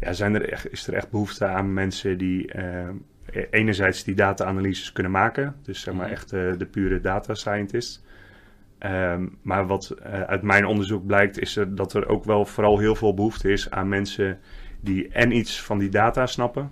ja, 0.00 0.12
zijn 0.12 0.34
er 0.34 0.48
echt, 0.48 0.72
is 0.72 0.86
er 0.86 0.94
echt 0.94 1.10
behoefte 1.10 1.46
aan 1.46 1.72
mensen 1.72 2.18
die 2.18 2.52
enerzijds 3.50 4.04
die 4.04 4.14
data-analyses 4.14 4.92
kunnen 4.92 5.12
maken. 5.12 5.56
Dus 5.62 5.80
zeg 5.80 5.94
maar 5.94 6.06
mm. 6.06 6.12
echt 6.12 6.30
de 6.30 6.68
pure 6.70 7.00
data 7.00 7.34
scientist. 7.34 8.04
Um, 8.86 9.38
maar 9.42 9.66
wat 9.66 9.94
uit 10.26 10.42
mijn 10.42 10.64
onderzoek 10.64 11.06
blijkt 11.06 11.38
is 11.38 11.56
er 11.56 11.74
dat 11.74 11.92
er 11.92 12.08
ook 12.08 12.24
wel 12.24 12.44
vooral 12.44 12.78
heel 12.78 12.94
veel 12.94 13.14
behoefte 13.14 13.52
is 13.52 13.70
aan 13.70 13.88
mensen 13.88 14.38
die 14.80 15.08
en 15.08 15.36
iets 15.36 15.62
van 15.62 15.78
die 15.78 15.88
data 15.88 16.26
snappen 16.26 16.70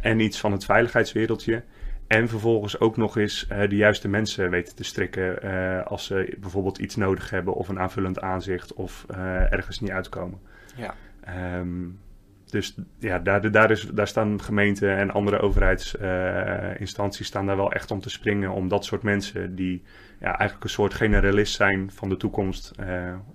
en 0.00 0.20
iets 0.20 0.40
van 0.40 0.52
het 0.52 0.64
veiligheidswereldje. 0.64 1.62
En 2.06 2.28
vervolgens 2.28 2.80
ook 2.80 2.96
nog 2.96 3.16
eens 3.16 3.46
uh, 3.52 3.68
de 3.68 3.76
juiste 3.76 4.08
mensen 4.08 4.50
weten 4.50 4.76
te 4.76 4.84
strikken 4.84 5.44
uh, 5.44 5.86
als 5.86 6.06
ze 6.06 6.36
bijvoorbeeld 6.40 6.78
iets 6.78 6.96
nodig 6.96 7.30
hebben 7.30 7.54
of 7.54 7.68
een 7.68 7.78
aanvullend 7.78 8.20
aanzicht 8.20 8.72
of 8.72 9.06
uh, 9.10 9.52
ergens 9.52 9.80
niet 9.80 9.90
uitkomen. 9.90 10.40
Ja. 10.76 10.94
Ehm, 11.20 11.86
dus 12.46 12.76
ja, 12.98 13.18
daar, 13.18 13.50
daar, 13.50 13.70
is, 13.70 13.82
daar 13.82 14.08
staan 14.08 14.42
gemeenten 14.42 14.96
en 14.96 15.10
andere 15.10 15.38
overheidsinstanties 15.38 17.26
staan 17.26 17.46
daar 17.46 17.56
wel 17.56 17.72
echt 17.72 17.90
om 17.90 18.00
te 18.00 18.10
springen 18.10 18.50
om 18.50 18.68
dat 18.68 18.84
soort 18.84 19.02
mensen 19.02 19.54
die 19.54 19.82
ja, 20.20 20.26
eigenlijk 20.26 20.64
een 20.64 20.70
soort 20.70 20.94
generalist 20.94 21.54
zijn 21.54 21.90
van 21.90 22.08
de 22.08 22.16
toekomst 22.16 22.72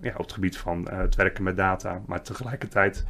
ja, 0.01 0.13
op 0.13 0.17
het 0.17 0.31
gebied 0.31 0.57
van 0.57 0.89
het 0.91 1.15
werken 1.15 1.43
met 1.43 1.57
data, 1.57 2.01
maar 2.05 2.21
tegelijkertijd 2.21 3.05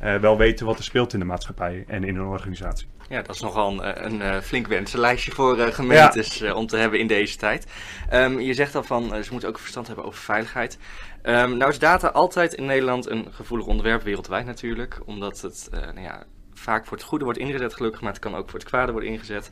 wel 0.00 0.36
weten 0.36 0.66
wat 0.66 0.78
er 0.78 0.84
speelt 0.84 1.12
in 1.12 1.18
de 1.18 1.24
maatschappij 1.24 1.84
en 1.86 2.04
in 2.04 2.16
een 2.16 2.26
organisatie. 2.26 2.88
Ja, 3.08 3.22
dat 3.22 3.34
is 3.34 3.40
nogal 3.40 3.70
een, 3.70 4.04
een, 4.04 4.20
een 4.20 4.42
flink 4.42 4.66
wensenlijstje 4.66 5.30
voor 5.30 5.56
gemeentes 5.58 6.42
om 6.42 6.66
te 6.66 6.76
hebben 6.76 6.98
in 6.98 7.06
deze 7.06 7.36
tijd. 7.36 7.66
Um, 8.12 8.40
je 8.40 8.54
zegt 8.54 8.74
al 8.74 8.82
van, 8.82 9.24
ze 9.24 9.28
moeten 9.30 9.48
ook 9.48 9.58
verstand 9.58 9.86
hebben 9.86 10.04
over 10.04 10.20
veiligheid. 10.20 10.78
Um, 11.22 11.56
nou 11.56 11.70
is 11.70 11.78
data 11.78 12.08
altijd 12.08 12.54
in 12.54 12.64
Nederland 12.64 13.10
een 13.10 13.26
gevoelig 13.30 13.66
onderwerp, 13.66 14.02
wereldwijd 14.02 14.46
natuurlijk. 14.46 15.00
Omdat 15.04 15.40
het 15.40 15.68
nou 15.70 16.00
ja, 16.00 16.24
vaak 16.60 16.86
voor 16.86 16.96
het 16.96 17.06
goede 17.06 17.24
wordt 17.24 17.38
ingezet 17.38 17.74
gelukkig, 17.74 18.00
maar 18.00 18.12
het 18.12 18.20
kan 18.20 18.34
ook 18.34 18.50
voor 18.50 18.58
het 18.58 18.68
kwade 18.68 18.92
worden 18.92 19.10
ingezet. 19.10 19.50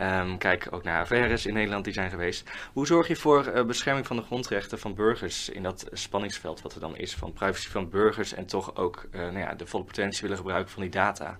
Um, 0.00 0.38
kijk 0.38 0.68
ook 0.70 0.82
naar 0.82 1.00
AVR's 1.00 1.46
in 1.46 1.54
Nederland 1.54 1.84
die 1.84 1.92
zijn 1.92 2.10
geweest. 2.10 2.50
Hoe 2.72 2.86
zorg 2.86 3.08
je 3.08 3.16
voor 3.16 3.52
uh, 3.54 3.64
bescherming 3.64 4.06
van 4.06 4.16
de 4.16 4.22
grondrechten 4.22 4.78
van 4.78 4.94
burgers 4.94 5.48
in 5.48 5.62
dat 5.62 5.88
spanningsveld 5.92 6.62
wat 6.62 6.74
er 6.74 6.80
dan 6.80 6.96
is 6.96 7.14
van 7.14 7.32
privacy 7.32 7.68
van 7.68 7.88
burgers 7.88 8.34
en 8.34 8.46
toch 8.46 8.76
ook 8.76 9.06
uh, 9.12 9.20
nou 9.20 9.38
ja, 9.38 9.54
de 9.54 9.66
volle 9.66 9.84
potentie 9.84 10.22
willen 10.22 10.36
gebruiken 10.36 10.72
van 10.72 10.82
die 10.82 10.90
data? 10.90 11.38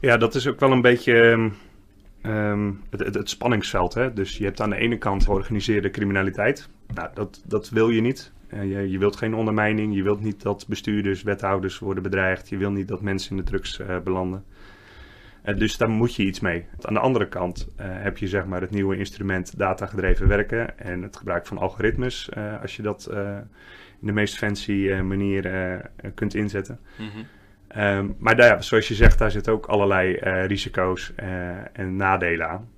Ja, 0.00 0.16
dat 0.16 0.34
is 0.34 0.46
ook 0.46 0.60
wel 0.60 0.72
een 0.72 0.80
beetje 0.80 1.14
um, 2.22 2.82
het, 2.90 3.00
het, 3.00 3.14
het, 3.14 3.28
spanningsveld. 3.28 3.94
Hè? 3.94 4.12
Dus 4.12 4.38
je 4.38 4.44
hebt 4.44 4.60
aan 4.60 4.70
de 4.70 4.76
ene 4.76 4.98
kant 4.98 5.24
georganiseerde 5.24 5.90
criminaliteit. 5.90 6.68
Nou, 6.94 7.08
dat, 7.14 7.42
dat 7.44 7.68
wil 7.68 7.88
je 7.88 8.00
niet. 8.00 8.32
Je, 8.50 8.90
je, 8.90 8.98
wilt 8.98 9.16
geen 9.16 9.34
ondermijning. 9.34 9.94
Je 9.94 10.02
wilt 10.02 10.20
niet 10.20 10.42
dat 10.42 10.64
bestuurders, 10.68 11.22
wethouders 11.22 11.78
worden 11.78 12.02
bedreigd. 12.02 12.48
Je 12.48 12.56
wil 12.56 12.70
niet 12.70 12.88
dat 12.88 13.00
mensen 13.00 13.30
in 13.30 13.36
de 13.36 13.42
drugs 13.42 13.80
belanden. 14.04 14.44
Dus 15.56 15.76
daar 15.76 15.88
moet 15.88 16.14
je 16.14 16.22
iets 16.22 16.40
mee. 16.40 16.66
Aan 16.80 16.94
de 16.94 17.00
andere 17.00 17.28
kant 17.28 17.68
heb 17.76 18.18
je 18.18 18.28
zeg 18.28 18.46
maar 18.46 18.60
het 18.60 18.70
nieuwe 18.70 18.96
instrument 18.96 19.58
datagedreven 19.58 20.28
werken 20.28 20.78
en 20.78 21.02
het 21.02 21.16
gebruik 21.16 21.46
van 21.46 21.58
algoritmes. 21.58 22.30
als 22.62 22.76
je 22.76 22.82
dat 22.82 23.06
in 24.00 24.06
de 24.06 24.12
meest 24.12 24.36
fancy 24.38 24.92
manier 25.02 25.50
kunt 26.14 26.34
inzetten. 26.34 26.78
Mm 26.98 27.08
-hmm. 27.08 27.26
Um, 27.82 28.16
maar 28.18 28.36
daar, 28.36 28.64
zoals 28.64 28.88
je 28.88 28.94
zegt, 28.94 29.18
daar 29.18 29.30
zitten 29.30 29.52
ook 29.52 29.66
allerlei 29.66 30.14
risico's 30.46 31.12
en 31.72 31.96
nadelen 31.96 32.48
aan. 32.48 32.68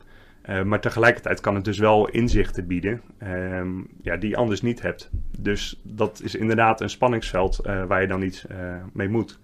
Maar 0.67 0.81
tegelijkertijd 0.81 1.41
kan 1.41 1.55
het 1.55 1.65
dus 1.65 1.79
wel 1.79 2.09
inzichten 2.09 2.67
bieden 2.67 3.01
um, 3.23 3.87
ja, 4.03 4.17
die 4.17 4.31
je 4.31 4.37
anders 4.37 4.63
niet 4.63 4.83
hebt. 4.83 5.11
Dus 5.39 5.81
dat 5.83 6.21
is 6.25 6.35
inderdaad 6.35 6.81
een 6.81 6.91
spanningsveld 6.91 7.57
waar 7.87 8.01
je 8.01 8.07
dan 8.07 8.23
iets 8.23 8.47
mee 8.93 9.09
moet. 9.09 9.39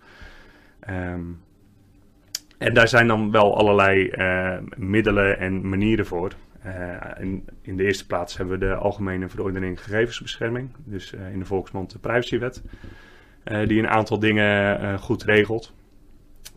Um, 0.91 1.41
en 2.59 2.75
daar 2.75 2.89
zijn 2.89 3.07
dan 3.07 3.31
wel 3.31 3.57
allerlei 3.57 4.11
middelen 4.77 5.39
en 5.39 5.69
manieren 5.69 6.07
voor. 6.07 6.33
In, 7.19 7.49
in, 7.63 7.77
de 7.77 7.85
eerste 7.85 8.07
plaats 8.07 8.37
hebben 8.37 8.59
we 8.59 8.67
de 8.67 8.75
Algemene 8.75 9.29
Verordening 9.29 9.83
Gegevensbescherming, 9.83 10.71
dus 10.85 11.13
in 11.33 11.39
de 11.39 11.45
volksmond 11.45 11.91
de 11.93 11.99
Privacywet. 11.99 12.63
Die 13.45 13.79
een 13.79 13.89
aantal 13.89 14.19
dingen 14.19 14.99
goed 14.99 15.23
regelt. 15.23 15.75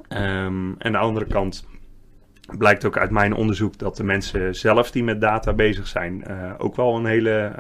Um, 0.10 0.76
en 0.78 0.92
de 0.92 0.98
andere 0.98 1.26
kant 1.26 1.68
blijkt 2.58 2.86
ook 2.86 2.98
uit 2.98 3.10
mijn 3.10 3.34
onderzoek 3.34 3.78
dat 3.78 3.98
de 3.98 4.04
mensen 4.04 4.56
zelf 4.56 4.92
die 4.92 5.04
met 5.04 5.22
data 5.22 5.54
bezig 5.54 5.88
zijn 5.88 6.24
ook 6.58 6.76
wel 6.76 6.96
een 6.96 7.06
hele 7.06 7.54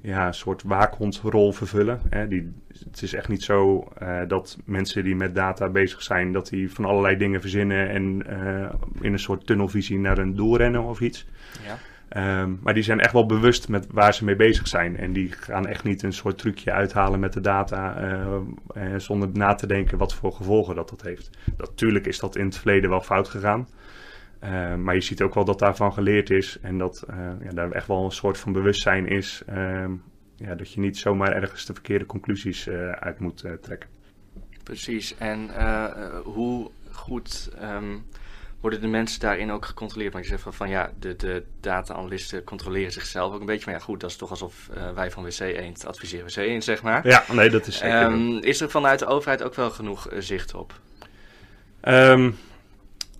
ja, 0.00 0.32
soort 0.32 0.62
waakhondrol 0.62 1.52
vervullen. 1.52 2.00
Hè. 2.08 2.28
Die, 2.28 2.52
het 2.90 3.02
is 3.02 3.14
echt 3.14 3.28
niet 3.28 3.42
zo 3.42 3.88
dat 4.28 4.58
mensen 4.64 5.04
die 5.04 5.16
met 5.16 5.34
data 5.34 5.68
bezig 5.68 6.02
zijn, 6.02 6.32
dat 6.32 6.48
die 6.48 6.72
van 6.72 6.84
allerlei 6.84 7.16
dingen 7.16 7.40
verzinnen 7.40 7.88
en 7.88 8.26
in 9.00 9.12
een 9.12 9.18
soort 9.18 9.46
tunnelvisie 9.46 9.98
naar 9.98 10.18
een 10.18 10.36
doel 10.36 10.56
rennen 10.56 10.82
of 10.82 11.00
iets. 11.00 11.26
Ja. 11.66 11.78
Um, 12.16 12.58
maar 12.62 12.74
die 12.74 12.82
zijn 12.82 13.00
echt 13.00 13.12
wel 13.12 13.26
bewust 13.26 13.68
met 13.68 13.86
waar 13.90 14.14
ze 14.14 14.24
mee 14.24 14.36
bezig 14.36 14.68
zijn. 14.68 14.96
En 14.96 15.12
die 15.12 15.32
gaan 15.32 15.66
echt 15.66 15.84
niet 15.84 16.02
een 16.02 16.12
soort 16.12 16.38
trucje 16.38 16.72
uithalen 16.72 17.20
met 17.20 17.32
de 17.32 17.40
data 17.40 18.02
uh, 18.76 18.94
zonder 18.96 19.28
na 19.32 19.54
te 19.54 19.66
denken 19.66 19.98
wat 19.98 20.14
voor 20.14 20.32
gevolgen 20.32 20.74
dat 20.74 20.88
dat 20.88 21.02
heeft. 21.02 21.30
Natuurlijk 21.56 22.06
is 22.06 22.18
dat 22.18 22.36
in 22.36 22.44
het 22.44 22.58
verleden 22.58 22.90
wel 22.90 23.00
fout 23.00 23.28
gegaan. 23.28 23.68
Uh, 24.44 24.74
maar 24.74 24.94
je 24.94 25.00
ziet 25.00 25.22
ook 25.22 25.34
wel 25.34 25.44
dat 25.44 25.58
daarvan 25.58 25.92
geleerd 25.92 26.30
is 26.30 26.58
en 26.62 26.78
dat 26.78 27.04
ja, 27.42 27.50
daar 27.52 27.70
echt 27.70 27.86
wel 27.86 28.04
een 28.04 28.10
soort 28.10 28.38
van 28.38 28.52
bewustzijn 28.52 29.06
is. 29.06 29.42
Ehm, 29.46 29.92
ja, 30.36 30.54
dat 30.54 30.72
je 30.72 30.80
niet 30.80 30.98
zomaar 30.98 31.32
ergens 31.32 31.66
de 31.66 31.72
verkeerde 31.72 32.06
conclusies 32.06 32.68
uit 33.00 33.18
moet 33.18 33.38
trekken. 33.60 33.88
Precies. 34.62 35.16
En 35.16 35.50
hoe 36.24 36.70
goed. 36.90 37.50
Um 37.62 38.04
worden 38.60 38.80
de 38.80 38.86
mensen 38.86 39.20
daarin 39.20 39.50
ook 39.50 39.64
gecontroleerd? 39.64 40.12
Want 40.12 40.24
je 40.24 40.30
zegt 40.30 40.42
van, 40.42 40.54
van 40.54 40.68
ja, 40.68 40.90
de, 40.98 41.16
de 41.16 41.44
data-analysten 41.60 42.44
controleren 42.44 42.92
zichzelf 42.92 43.34
ook 43.34 43.40
een 43.40 43.46
beetje. 43.46 43.64
Maar 43.64 43.74
ja, 43.74 43.80
goed, 43.80 44.00
dat 44.00 44.10
is 44.10 44.16
toch 44.16 44.30
alsof 44.30 44.68
wij 44.94 45.10
van 45.10 45.24
WC 45.24 45.40
Eend 45.40 45.86
adviseren 45.86 46.26
WC 46.26 46.36
Eend, 46.36 46.64
zeg 46.64 46.82
maar. 46.82 47.06
Ja, 47.06 47.24
nee, 47.32 47.50
dat 47.50 47.66
is 47.66 47.76
zeker. 47.78 48.02
Um, 48.02 48.38
is 48.38 48.60
er 48.60 48.70
vanuit 48.70 48.98
de 48.98 49.06
overheid 49.06 49.42
ook 49.42 49.54
wel 49.54 49.70
genoeg 49.70 50.08
zicht 50.18 50.54
op? 50.54 50.80
Um, 51.82 52.36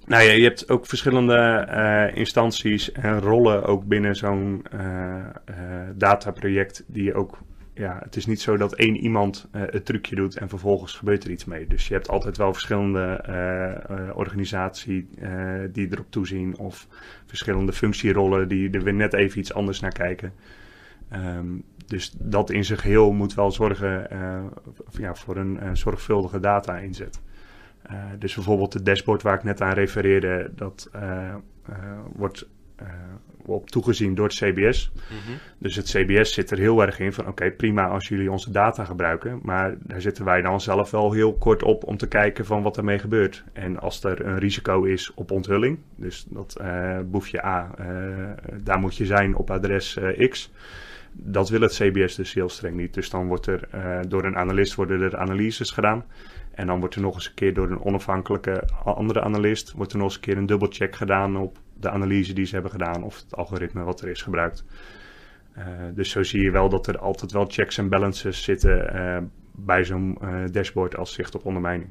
nou 0.08 0.22
ja, 0.22 0.32
je 0.32 0.42
hebt 0.42 0.70
ook 0.70 0.86
verschillende 0.86 1.66
uh, 1.70 2.16
instanties 2.16 2.92
en 2.92 3.20
rollen 3.20 3.64
ook 3.64 3.84
binnen 3.84 4.16
zo'n 4.16 4.66
dataproject 5.94 6.84
die 6.86 7.14
ook 7.14 7.38
ja, 7.74 7.98
het 8.02 8.16
is 8.16 8.26
niet 8.26 8.40
zo 8.40 8.56
dat 8.56 8.74
één 8.74 8.96
iemand 8.96 9.48
het 9.50 9.84
trucje 9.84 10.14
doet 10.14 10.36
en 10.36 10.48
vervolgens 10.48 10.94
gebeurt 10.94 11.24
er 11.24 11.30
iets 11.30 11.44
mee. 11.44 11.66
Dus 11.66 11.88
je 11.88 11.94
hebt 11.94 12.08
altijd 12.08 12.36
wel 12.36 12.52
verschillende 12.52 13.22
organisaties 14.14 15.04
die 15.72 15.88
erop 15.90 16.10
toezien 16.10 16.58
of 16.58 16.86
verschillende 17.26 17.72
functierollen 17.72 18.48
die 18.48 18.70
er 18.70 18.82
weer 18.82 18.94
net 18.94 19.14
even 19.14 19.38
iets 19.38 19.54
anders 19.54 19.80
naar 19.80 19.92
kijken. 19.92 20.32
Um, 21.12 21.62
dus 21.86 22.14
dat 22.18 22.50
in 22.50 22.64
zijn 22.64 22.78
geheel 22.78 23.12
moet 23.12 23.34
wel 23.34 23.50
zorgen 23.50 24.06
ja, 24.90 25.14
voor 25.14 25.36
een 25.36 25.76
zorgvuldige 25.76 26.40
data-inzet. 26.40 27.20
Dus 28.18 28.34
bijvoorbeeld 28.34 28.72
het 28.72 28.84
dashboard 28.84 29.22
waar 29.22 29.34
ik 29.34 29.44
net 29.44 29.60
aan 29.60 29.72
refereerde, 29.72 30.50
dat 30.54 30.90
wordt 32.12 32.46
op 33.48 33.70
toegezien 33.70 34.14
door 34.14 34.26
het 34.26 34.34
CBS. 34.34 34.92
Mhm. 34.94 35.36
Dus 35.58 35.76
het 35.76 35.86
CBS 35.86 36.32
zit 36.32 36.50
er 36.50 36.58
heel 36.58 36.82
erg 36.82 36.98
in 36.98 37.12
van 37.12 37.28
oké, 37.28 37.50
prima 37.50 37.88
als 37.88 38.08
jullie 38.08 38.30
onze 38.30 38.50
data 38.50 38.84
gebruiken. 38.84 39.40
Maar 39.42 39.74
daar 39.78 40.00
zitten 40.00 40.24
wij 40.24 40.42
dan 40.42 40.60
zelf 40.60 40.90
wel 40.90 41.12
heel 41.12 41.34
kort 41.34 41.62
op 41.62 41.84
om 41.84 41.96
te 41.96 42.08
kijken 42.08 42.44
van 42.44 42.62
wat 42.62 42.76
ermee 42.76 42.98
gebeurt. 42.98 43.44
En 43.52 43.78
als 43.80 44.04
er 44.04 44.26
een 44.26 44.38
risico 44.38 44.82
is 44.82 45.14
op 45.14 45.30
onthulling, 45.30 45.78
dus 45.96 46.26
dat 46.28 46.58
uh, 46.60 46.98
boefje 47.04 47.44
A, 47.44 47.70
uh, 47.80 47.86
daar 48.62 48.78
moet 48.78 48.96
je 48.96 49.06
zijn 49.06 49.36
op 49.36 49.50
adres 49.50 49.96
uh, 49.96 50.28
X. 50.28 50.52
Dat 51.12 51.48
wil 51.48 51.60
het 51.60 51.72
CBS 51.72 52.14
dus 52.14 52.34
heel 52.34 52.48
streng 52.48 52.76
niet. 52.76 52.94
Dus 52.94 53.10
dan 53.10 53.26
wordt 53.26 53.46
er 53.46 53.68
door 54.08 54.24
een 54.24 54.36
analist 54.36 54.74
worden 54.74 55.00
er 55.00 55.16
analyses 55.16 55.70
gedaan. 55.70 56.04
En 56.58 56.66
dan 56.66 56.78
wordt 56.78 56.94
er 56.94 57.00
nog 57.00 57.14
eens 57.14 57.26
een 57.26 57.34
keer 57.34 57.54
door 57.54 57.70
een 57.70 57.84
onafhankelijke 57.84 58.68
andere 58.84 59.20
analist, 59.20 59.72
wordt 59.72 59.92
er 59.92 59.98
nog 59.98 60.06
eens 60.06 60.14
een 60.14 60.20
keer 60.20 60.36
een 60.36 60.46
dubbelcheck 60.46 60.96
gedaan 60.96 61.36
op 61.36 61.58
de 61.74 61.90
analyse 61.90 62.32
die 62.32 62.44
ze 62.44 62.52
hebben 62.52 62.70
gedaan 62.70 63.02
of 63.02 63.16
het 63.16 63.36
algoritme 63.36 63.82
wat 63.82 64.00
er 64.00 64.08
is 64.08 64.22
gebruikt. 64.22 64.64
Uh, 65.58 65.64
dus 65.94 66.10
zo 66.10 66.22
zie 66.22 66.42
je 66.42 66.50
wel 66.50 66.68
dat 66.68 66.86
er 66.86 66.98
altijd 66.98 67.32
wel 67.32 67.44
checks 67.48 67.78
en 67.78 67.88
balances 67.88 68.42
zitten 68.42 68.96
uh, 68.96 69.18
bij 69.52 69.84
zo'n 69.84 70.18
uh, 70.22 70.44
dashboard 70.50 70.96
als 70.96 71.12
zicht 71.12 71.34
op 71.34 71.44
ondermijning. 71.44 71.90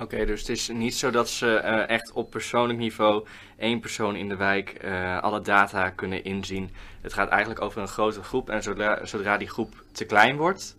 Oké, 0.00 0.24
dus 0.24 0.40
het 0.40 0.48
is 0.48 0.68
niet 0.68 0.94
zo 0.94 1.10
dat 1.10 1.28
ze 1.28 1.56
echt 1.86 2.12
op 2.12 2.30
persoonlijk 2.30 2.78
niveau 2.78 3.26
één 3.56 3.80
persoon 3.80 4.16
in 4.16 4.28
de 4.28 4.36
wijk 4.36 4.84
alle 5.20 5.40
data 5.40 5.90
kunnen 5.90 6.24
inzien. 6.24 6.70
Het 7.00 7.12
gaat 7.12 7.28
eigenlijk 7.28 7.60
over 7.60 7.80
een 7.80 7.88
grote 7.88 8.22
groep 8.22 8.50
en 8.50 8.62
zodra, 8.62 9.04
zodra 9.06 9.36
die 9.36 9.48
groep 9.48 9.84
te 9.92 10.04
klein 10.04 10.36
wordt, 10.36 10.76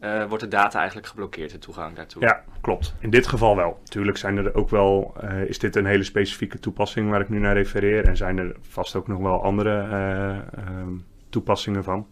uh, 0.00 0.24
wordt 0.24 0.42
de 0.42 0.48
data 0.48 0.78
eigenlijk 0.78 1.08
geblokkeerd, 1.08 1.50
de 1.50 1.58
toegang 1.58 1.96
daartoe. 1.96 2.22
Ja, 2.22 2.44
klopt. 2.60 2.94
In 2.98 3.10
dit 3.10 3.26
geval 3.26 3.56
wel. 3.56 3.80
Tuurlijk 3.84 4.16
zijn 4.16 4.36
er 4.36 4.54
ook 4.54 4.70
wel, 4.70 5.14
uh, 5.24 5.44
is 5.44 5.58
dit 5.58 5.76
een 5.76 5.86
hele 5.86 6.02
specifieke 6.02 6.58
toepassing 6.58 7.10
waar 7.10 7.20
ik 7.20 7.28
nu 7.28 7.38
naar 7.38 7.54
refereer. 7.54 8.04
En 8.04 8.16
zijn 8.16 8.38
er 8.38 8.56
vast 8.60 8.96
ook 8.96 9.08
nog 9.08 9.18
wel 9.18 9.42
andere 9.42 9.86
uh, 9.86 10.78
um, 10.80 11.04
toepassingen 11.28 11.84
van. 11.84 12.06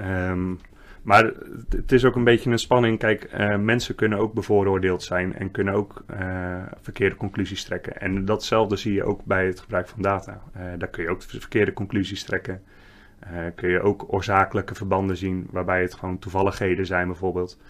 Um, 0.00 0.58
maar 1.02 1.32
het 1.68 1.92
is 1.92 2.04
ook 2.04 2.16
een 2.16 2.24
beetje 2.24 2.50
een 2.50 2.58
spanning. 2.58 2.98
Kijk, 2.98 3.30
mensen 3.58 3.94
kunnen 3.94 4.18
ook 4.18 4.32
bevooroordeeld 4.32 5.02
zijn 5.02 5.34
en 5.34 5.50
kunnen 5.50 5.74
ook 5.74 6.04
verkeerde 6.80 7.16
conclusies 7.16 7.64
trekken. 7.64 8.00
En 8.00 8.24
datzelfde 8.24 8.76
zie 8.76 8.92
je 8.92 9.04
ook 9.04 9.24
bij 9.24 9.46
het 9.46 9.60
gebruik 9.60 9.88
van 9.88 10.02
data. 10.02 10.42
daar 10.78 10.88
kun 10.88 11.02
je 11.02 11.10
ook 11.10 11.22
verkeerde 11.22 11.72
conclusies 11.72 12.24
trekken. 12.24 12.62
Uh, 13.24 13.38
kun 13.54 13.68
je 13.68 13.80
ook 13.80 14.04
oorzakelijke 14.06 14.74
verbanden 14.74 15.16
zien, 15.16 15.48
waarbij 15.50 15.82
het 15.82 15.94
gewoon 15.94 16.18
toevalligheden 16.18 16.86
zijn 16.86 17.06
bijvoorbeeld. 17.06 17.60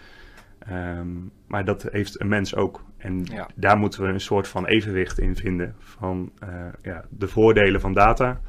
Um, 0.71 1.31
maar 1.47 1.65
dat 1.65 1.87
heeft 1.91 2.21
een 2.21 2.27
mens 2.27 2.55
ook. 2.55 2.83
En 2.97 3.23
ja. 3.23 3.47
daar 3.55 3.77
moeten 3.77 4.01
we 4.01 4.07
een 4.07 4.21
soort 4.21 4.47
van 4.47 4.65
evenwicht 4.65 5.19
in 5.19 5.35
vinden 5.35 5.75
van 5.79 6.31
uh, 6.43 6.49
ja, 6.81 7.05
de 7.09 7.27
voordelen 7.27 7.81
van 7.81 7.93
data 7.93 8.41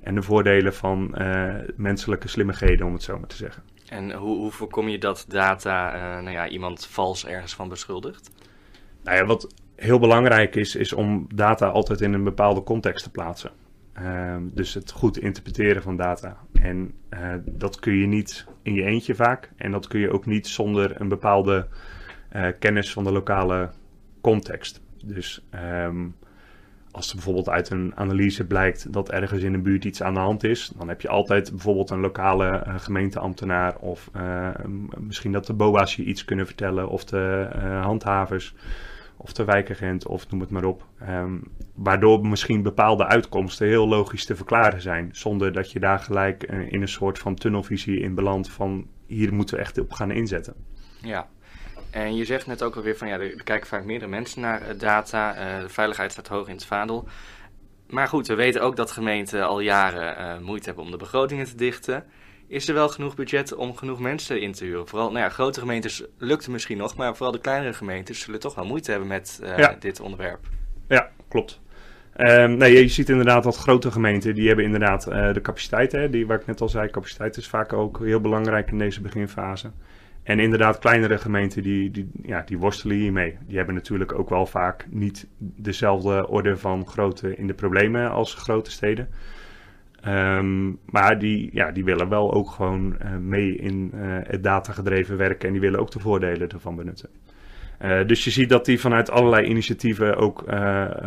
En 0.00 0.14
de 0.14 0.22
voordelen 0.22 0.74
van 0.74 1.14
menselijke 1.76 2.28
slimmigheden, 2.28 2.86
om 2.86 2.92
het 2.92 3.02
zo 3.02 3.18
maar 3.18 3.28
te 3.28 3.36
zeggen. 3.36 3.62
En 3.88 4.12
hoe, 4.12 4.36
hoe 4.36 4.50
voorkom 4.50 4.88
je 4.88 4.98
dat 4.98 5.24
data 5.28 5.90
nou 6.20 6.30
ja, 6.32 6.48
iemand 6.48 6.86
vals 6.86 7.26
ergens 7.26 7.54
van 7.54 7.68
beschuldigt? 7.68 8.30
Nou 9.02 9.16
ja, 9.16 9.24
wat 9.24 9.54
heel 9.76 9.98
belangrijk 9.98 10.56
is, 10.56 10.76
is 10.76 10.92
om 10.92 11.26
data 11.34 11.68
altijd 11.68 12.00
in 12.00 12.12
een 12.12 12.24
bepaalde 12.24 12.62
context 12.62 13.04
te 13.04 13.10
plaatsen. 13.10 13.50
Ehm, 13.92 14.42
dus 14.52 14.74
het 14.74 14.90
goed 14.90 15.18
interpreteren 15.18 15.82
van 15.82 15.96
data. 15.96 16.36
En 16.52 16.94
uh, 17.10 17.34
dat 17.44 17.78
kun 17.78 17.94
je 17.94 18.06
niet 18.06 18.46
in 18.62 18.74
je 18.74 18.82
eentje 18.82 19.14
vaak. 19.14 19.50
En 19.56 19.70
dat 19.70 19.86
kun 19.86 20.00
je 20.00 20.12
ook 20.12 20.26
niet 20.26 20.46
zonder 20.46 21.00
een 21.00 21.08
bepaalde 21.08 21.66
uh, 22.36 22.46
kennis 22.58 22.92
van 22.92 23.04
de 23.04 23.12
lokale 23.12 23.70
context. 24.20 24.80
Dus 25.04 25.44
um, 25.84 26.14
als 26.90 27.08
er 27.08 27.14
bijvoorbeeld 27.14 27.48
uit 27.48 27.70
een 27.70 27.92
analyse 27.94 28.46
blijkt 28.46 28.92
dat 28.92 29.10
ergens 29.10 29.42
in 29.42 29.54
een 29.54 29.62
buurt 29.62 29.84
iets 29.84 30.02
aan 30.02 30.14
de 30.14 30.20
hand 30.20 30.44
is, 30.44 30.72
dan 30.78 30.88
heb 30.88 31.00
je 31.00 31.08
altijd 31.08 31.50
bijvoorbeeld 31.50 31.90
een 31.90 32.00
lokale 32.00 32.64
uh, 32.66 32.74
gemeenteambtenaar 32.78 33.76
of 33.76 34.10
misschien 34.98 35.32
dat 35.32 35.46
de 35.46 35.52
BOA's 35.52 35.96
je 35.96 36.04
iets 36.04 36.24
kunnen 36.24 36.46
vertellen 36.46 36.88
of 36.88 37.04
de 37.04 37.48
handhavers 37.82 38.54
of 39.22 39.32
de 39.32 39.44
wijkagent 39.44 40.06
of 40.06 40.30
noem 40.30 40.40
het 40.40 40.50
maar 40.50 40.64
op. 40.64 40.86
Um, 41.08 41.42
waardoor 41.74 42.26
misschien 42.26 42.62
bepaalde 42.62 43.06
uitkomsten 43.06 43.66
heel 43.66 43.88
logisch 43.88 44.24
te 44.24 44.36
verklaren 44.36 44.80
zijn. 44.80 45.08
Zonder 45.12 45.52
dat 45.52 45.72
je 45.72 45.80
daar 45.80 45.98
gelijk 45.98 46.50
uh, 46.50 46.72
in 46.72 46.82
een 46.82 46.88
soort 46.88 47.18
van 47.18 47.34
tunnelvisie 47.34 48.00
in 48.00 48.14
belandt 48.14 48.50
van 48.50 48.86
hier 49.06 49.34
moeten 49.34 49.56
we 49.56 49.62
echt 49.62 49.78
op 49.78 49.92
gaan 49.92 50.10
inzetten. 50.10 50.54
Ja, 51.00 51.28
en 51.90 52.16
je 52.16 52.24
zegt 52.24 52.46
net 52.46 52.62
ook 52.62 52.76
alweer 52.76 52.96
van 52.96 53.08
ja, 53.08 53.18
er 53.18 53.42
kijken 53.44 53.68
vaak 53.68 53.84
meerdere 53.84 54.10
mensen 54.10 54.40
naar 54.40 54.60
uh, 54.62 54.78
data. 54.78 55.36
Uh, 55.36 55.62
de 55.62 55.68
veiligheid 55.68 56.12
staat 56.12 56.28
hoog 56.28 56.48
in 56.48 56.54
het 56.54 56.64
vaandel. 56.64 57.08
Maar 57.88 58.08
goed, 58.08 58.26
we 58.26 58.34
weten 58.34 58.62
ook 58.62 58.76
dat 58.76 58.90
gemeenten 58.90 59.46
al 59.46 59.60
jaren 59.60 60.42
moeite 60.42 60.66
hebben 60.66 60.84
om 60.84 60.90
de 60.90 60.96
begrotingen 60.96 61.46
te 61.46 61.56
dichten. 61.56 62.04
Is 62.52 62.68
er 62.68 62.74
wel 62.74 62.88
genoeg 62.88 63.14
budget 63.14 63.54
om 63.54 63.76
genoeg 63.76 64.00
mensen 64.00 64.40
in 64.40 64.52
te 64.52 64.64
huren? 64.64 64.88
Vooral, 64.88 65.10
nou 65.10 65.24
ja, 65.24 65.28
grote 65.28 65.60
gemeentes 65.60 66.04
lukt 66.18 66.42
het 66.42 66.52
misschien 66.52 66.78
nog, 66.78 66.96
maar 66.96 67.16
vooral 67.16 67.32
de 67.32 67.40
kleinere 67.40 67.72
gemeentes 67.72 68.20
zullen 68.20 68.40
toch 68.40 68.54
wel 68.54 68.64
moeite 68.64 68.90
hebben 68.90 69.08
met 69.08 69.40
uh, 69.42 69.68
dit 69.78 70.00
onderwerp. 70.00 70.38
Ja, 70.88 71.10
klopt. 71.28 71.60
Um, 72.16 72.56
nee, 72.56 72.72
je 72.72 72.88
ziet 72.88 73.08
inderdaad 73.08 73.42
dat 73.42 73.56
grote 73.56 73.90
gemeenten, 73.90 74.34
die 74.34 74.46
hebben 74.46 74.64
inderdaad 74.64 75.08
uh, 75.08 75.32
de 75.32 75.40
capaciteit, 75.40 75.92
hè, 75.92 76.10
die, 76.10 76.26
waar 76.26 76.40
ik 76.40 76.46
net 76.46 76.60
al 76.60 76.68
zei, 76.68 76.90
capaciteit 76.90 77.36
is 77.36 77.48
vaak 77.48 77.72
ook 77.72 77.98
heel 77.98 78.20
belangrijk 78.20 78.70
in 78.70 78.78
deze 78.78 79.00
beginfase. 79.00 79.70
En 80.22 80.38
inderdaad, 80.38 80.78
kleinere 80.78 81.18
gemeenten 81.18 81.62
die, 81.62 81.90
die, 81.90 82.10
ja, 82.22 82.42
die 82.46 82.58
worstelen 82.58 82.96
hiermee. 82.96 83.38
Die 83.46 83.56
hebben 83.56 83.74
natuurlijk 83.74 84.18
ook 84.18 84.28
wel 84.28 84.46
vaak 84.46 84.86
niet 84.90 85.26
dezelfde 85.38 86.28
orde 86.28 86.56
van 86.56 86.86
grootte 86.86 87.36
in 87.36 87.46
de 87.46 87.54
problemen 87.54 88.10
als 88.10 88.34
grote 88.34 88.70
steden. 88.70 89.08
Um, 90.08 90.78
maar 90.84 91.18
die, 91.18 91.50
ja, 91.52 91.70
die 91.70 91.84
willen 91.84 92.08
wel 92.08 92.32
ook 92.32 92.50
gewoon 92.50 92.96
uh, 93.02 93.16
mee 93.16 93.56
in 93.56 93.90
uh, 93.94 94.00
het 94.22 94.42
datagedreven 94.42 95.16
werken 95.16 95.46
en 95.46 95.52
die 95.52 95.60
willen 95.60 95.80
ook 95.80 95.90
de 95.90 95.98
voordelen 95.98 96.48
ervan 96.48 96.76
benutten. 96.76 97.08
Uh, 97.82 98.06
dus 98.06 98.24
je 98.24 98.30
ziet 98.30 98.48
dat 98.48 98.64
die 98.64 98.80
vanuit 98.80 99.10
allerlei 99.10 99.46
initiatieven 99.46 100.16
ook 100.16 100.44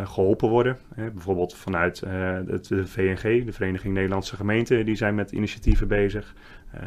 geholpen 0.04 0.48
worden. 0.48 0.78
bijvoorbeeld 0.94 1.56
vanuit 1.56 2.00
het, 2.46 2.68
de 2.68 2.86
VNG, 2.86 3.44
de 3.44 3.52
Vereniging 3.52 3.94
Nederlandse 3.94 4.36
Gemeenten, 4.36 4.84
die 4.84 4.94
zijn 4.94 5.14
met 5.14 5.32
initiatieven 5.32 5.88
bezig. 5.88 6.34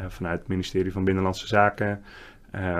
vanuit 0.08 0.38
het 0.38 0.48
ministerie 0.48 0.92
van 0.92 1.04
Binnenlandse 1.04 1.46
Zaken, 1.46 2.02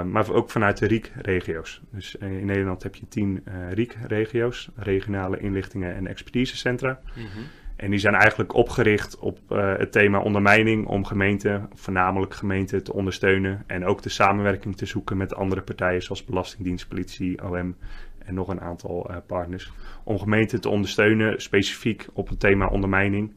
maar 0.04 0.32
ook 0.32 0.50
vanuit 0.50 0.78
de 0.78 0.86
RIEK-regio's. 0.86 1.80
Dus 1.90 2.14
in 2.14 2.46
Nederland 2.46 2.82
heb 2.82 2.94
je 2.94 3.08
tien 3.08 3.44
RIEK-regio's, 3.70 4.70
regionale 4.76 5.38
inlichtingen 5.38 5.94
en 5.94 6.06
expertisecentra. 6.06 7.00
-hmm. 7.14 7.44
En 7.80 7.90
die 7.90 7.98
zijn 7.98 8.14
eigenlijk 8.14 8.54
opgericht 8.54 9.18
op 9.18 9.38
uh, 9.48 9.76
het 9.76 9.92
thema 9.92 10.18
ondermijning 10.18 10.86
om 10.86 11.04
gemeenten, 11.04 11.68
voornamelijk 11.74 12.34
gemeenten, 12.34 12.84
te 12.84 12.92
ondersteunen. 12.92 13.64
En 13.66 13.84
ook 13.84 14.02
de 14.02 14.08
samenwerking 14.08 14.76
te 14.76 14.86
zoeken 14.86 15.16
met 15.16 15.34
andere 15.34 15.62
partijen 15.62 16.02
zoals 16.02 16.24
Belastingdienst, 16.24 16.88
politie, 16.88 17.44
OM 17.44 17.76
en 18.18 18.34
nog 18.34 18.48
een 18.48 18.60
aantal 18.60 19.10
uh, 19.10 19.16
partners. 19.26 19.72
Om 20.04 20.18
gemeenten 20.18 20.60
te 20.60 20.68
ondersteunen, 20.68 21.40
specifiek 21.40 22.06
op 22.12 22.28
het 22.28 22.40
thema 22.40 22.66
ondermijning. 22.66 23.32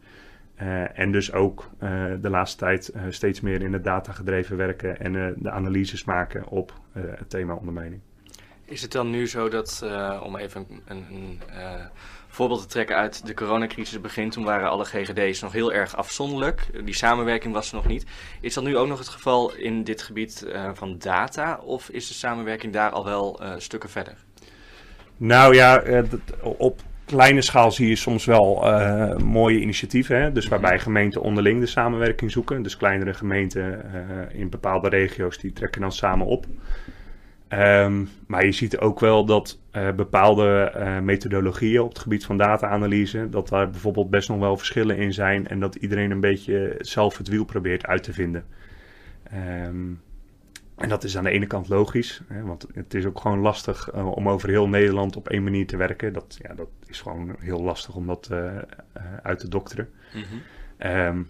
Uh, 0.62 1.00
en 1.00 1.12
dus 1.12 1.34
ook 1.34 1.70
de 2.22 2.30
laatste 2.30 2.58
tijd 2.58 2.94
steeds 3.10 3.42
meer 3.42 3.62
in 3.62 3.74
het 3.74 3.84
datagedreven 3.84 4.58
werken 4.58 5.00
en 5.00 5.36
de 5.38 5.52
analyses 5.52 6.04
maken 6.04 6.48
op 6.48 6.74
het 6.92 7.30
thema 7.30 7.54
ondermijning. 7.54 8.02
Is 8.66 8.82
het 8.82 8.92
dan 8.92 9.10
nu 9.10 9.28
zo 9.28 9.50
dat, 9.50 9.86
om 10.24 10.38
even 10.38 10.68
een, 10.86 11.06
een 11.10 11.40
voorbeeld 12.34 12.62
te 12.62 12.68
trekken 12.68 12.96
uit 12.96 13.26
de 13.26 13.34
coronacrisis 13.34 14.02
begin. 14.02 14.30
Toen 14.30 14.44
waren 14.44 14.70
alle 14.70 14.86
GGD's 14.86 15.42
nog 15.42 15.52
heel 15.52 15.74
erg 15.74 15.96
afzonderlijk. 15.96 16.86
Die 16.86 16.94
samenwerking 16.94 17.54
was 17.54 17.70
er 17.70 17.76
nog 17.76 17.88
niet. 17.88 18.06
Is 18.42 18.54
dat 18.54 18.64
nu 18.64 18.78
ook 18.78 18.88
nog 18.88 18.98
het 18.98 19.08
geval 19.08 19.56
in 19.56 19.84
dit 19.84 20.02
gebied 20.02 20.46
uh, 20.48 20.70
van 20.74 20.98
data? 20.98 21.60
Of 21.64 21.90
is 21.90 22.08
de 22.08 22.14
samenwerking 22.14 22.74
daar 22.74 22.92
al 22.92 23.06
wel 23.06 23.40
stukken 23.58 23.90
verder? 23.90 24.16
Nou 25.18 25.56
ja, 25.56 25.84
op 26.42 26.82
kleine 27.06 27.42
schaal 27.42 27.72
zie 27.72 27.88
je 27.88 27.96
soms 27.96 28.26
wel 28.26 28.56
mooie 29.24 29.60
initiatieven. 29.60 30.22
Hè? 30.22 30.32
Dus 30.32 30.48
waarbij 30.48 30.80
gemeenten 30.80 31.22
onderling 31.22 31.60
de 31.60 31.66
samenwerking 31.66 32.32
zoeken. 32.32 32.64
Dus 32.64 32.78
kleinere 32.78 33.14
gemeenten 33.14 33.86
in 34.32 34.50
bepaalde 34.50 34.90
regio's 34.90 35.38
die 35.38 35.54
trekken 35.54 35.82
dan 35.82 35.92
samen 35.92 36.26
op. 36.28 36.46
Um, 37.60 38.10
maar 38.28 38.46
je 38.46 38.52
ziet 38.52 38.78
ook 38.78 39.00
wel 39.00 39.26
dat 39.26 39.60
uh, 39.72 39.92
bepaalde 39.92 40.74
uh, 40.78 41.00
methodologieën 41.00 41.82
op 41.82 41.90
het 41.90 42.00
gebied 42.00 42.26
van 42.26 42.38
data-analyse, 42.38 43.30
dat 43.30 43.50
daar 43.50 43.70
bijvoorbeeld 43.70 44.10
best 44.10 44.30
nog 44.30 44.40
wel 44.40 44.58
verschillen 44.58 44.98
in 44.98 45.14
zijn 45.14 45.48
en 45.48 45.60
dat 45.60 45.76
iedereen 45.76 46.12
een 46.12 46.20
beetje 46.20 46.76
zelf 46.80 47.18
het 47.18 47.28
wiel 47.28 47.46
probeert 47.46 47.86
uit 47.86 48.04
te 48.04 48.14
vinden. 48.14 48.46
Um, 49.66 50.02
en 50.76 50.90
dat 50.90 51.04
is 51.04 51.18
aan 51.18 51.24
de 51.24 51.30
ene 51.30 51.48
kant 51.48 51.70
logisch, 51.70 52.22
hè, 52.28 52.42
want 52.42 52.68
het 52.74 52.94
is 52.94 53.06
ook 53.06 53.20
gewoon 53.20 53.40
lastig 53.40 53.94
uh, 53.96 54.08
om 54.08 54.30
over 54.30 54.50
heel 54.50 54.70
Nederland 54.70 55.16
op 55.16 55.30
één 55.30 55.44
manier 55.44 55.68
te 55.68 55.78
werken. 55.78 56.14
Dat, 56.14 56.38
ja, 56.42 56.54
dat 56.54 56.70
is 56.86 57.02
gewoon 57.02 57.36
heel 57.40 57.62
lastig 57.62 57.96
om 57.96 58.08
dat 58.08 58.30
uit 59.22 59.40
te 59.40 59.48
dokteren. 59.48 59.90
Mm 60.14 60.24
-hmm. 60.24 60.92
um, 60.92 61.30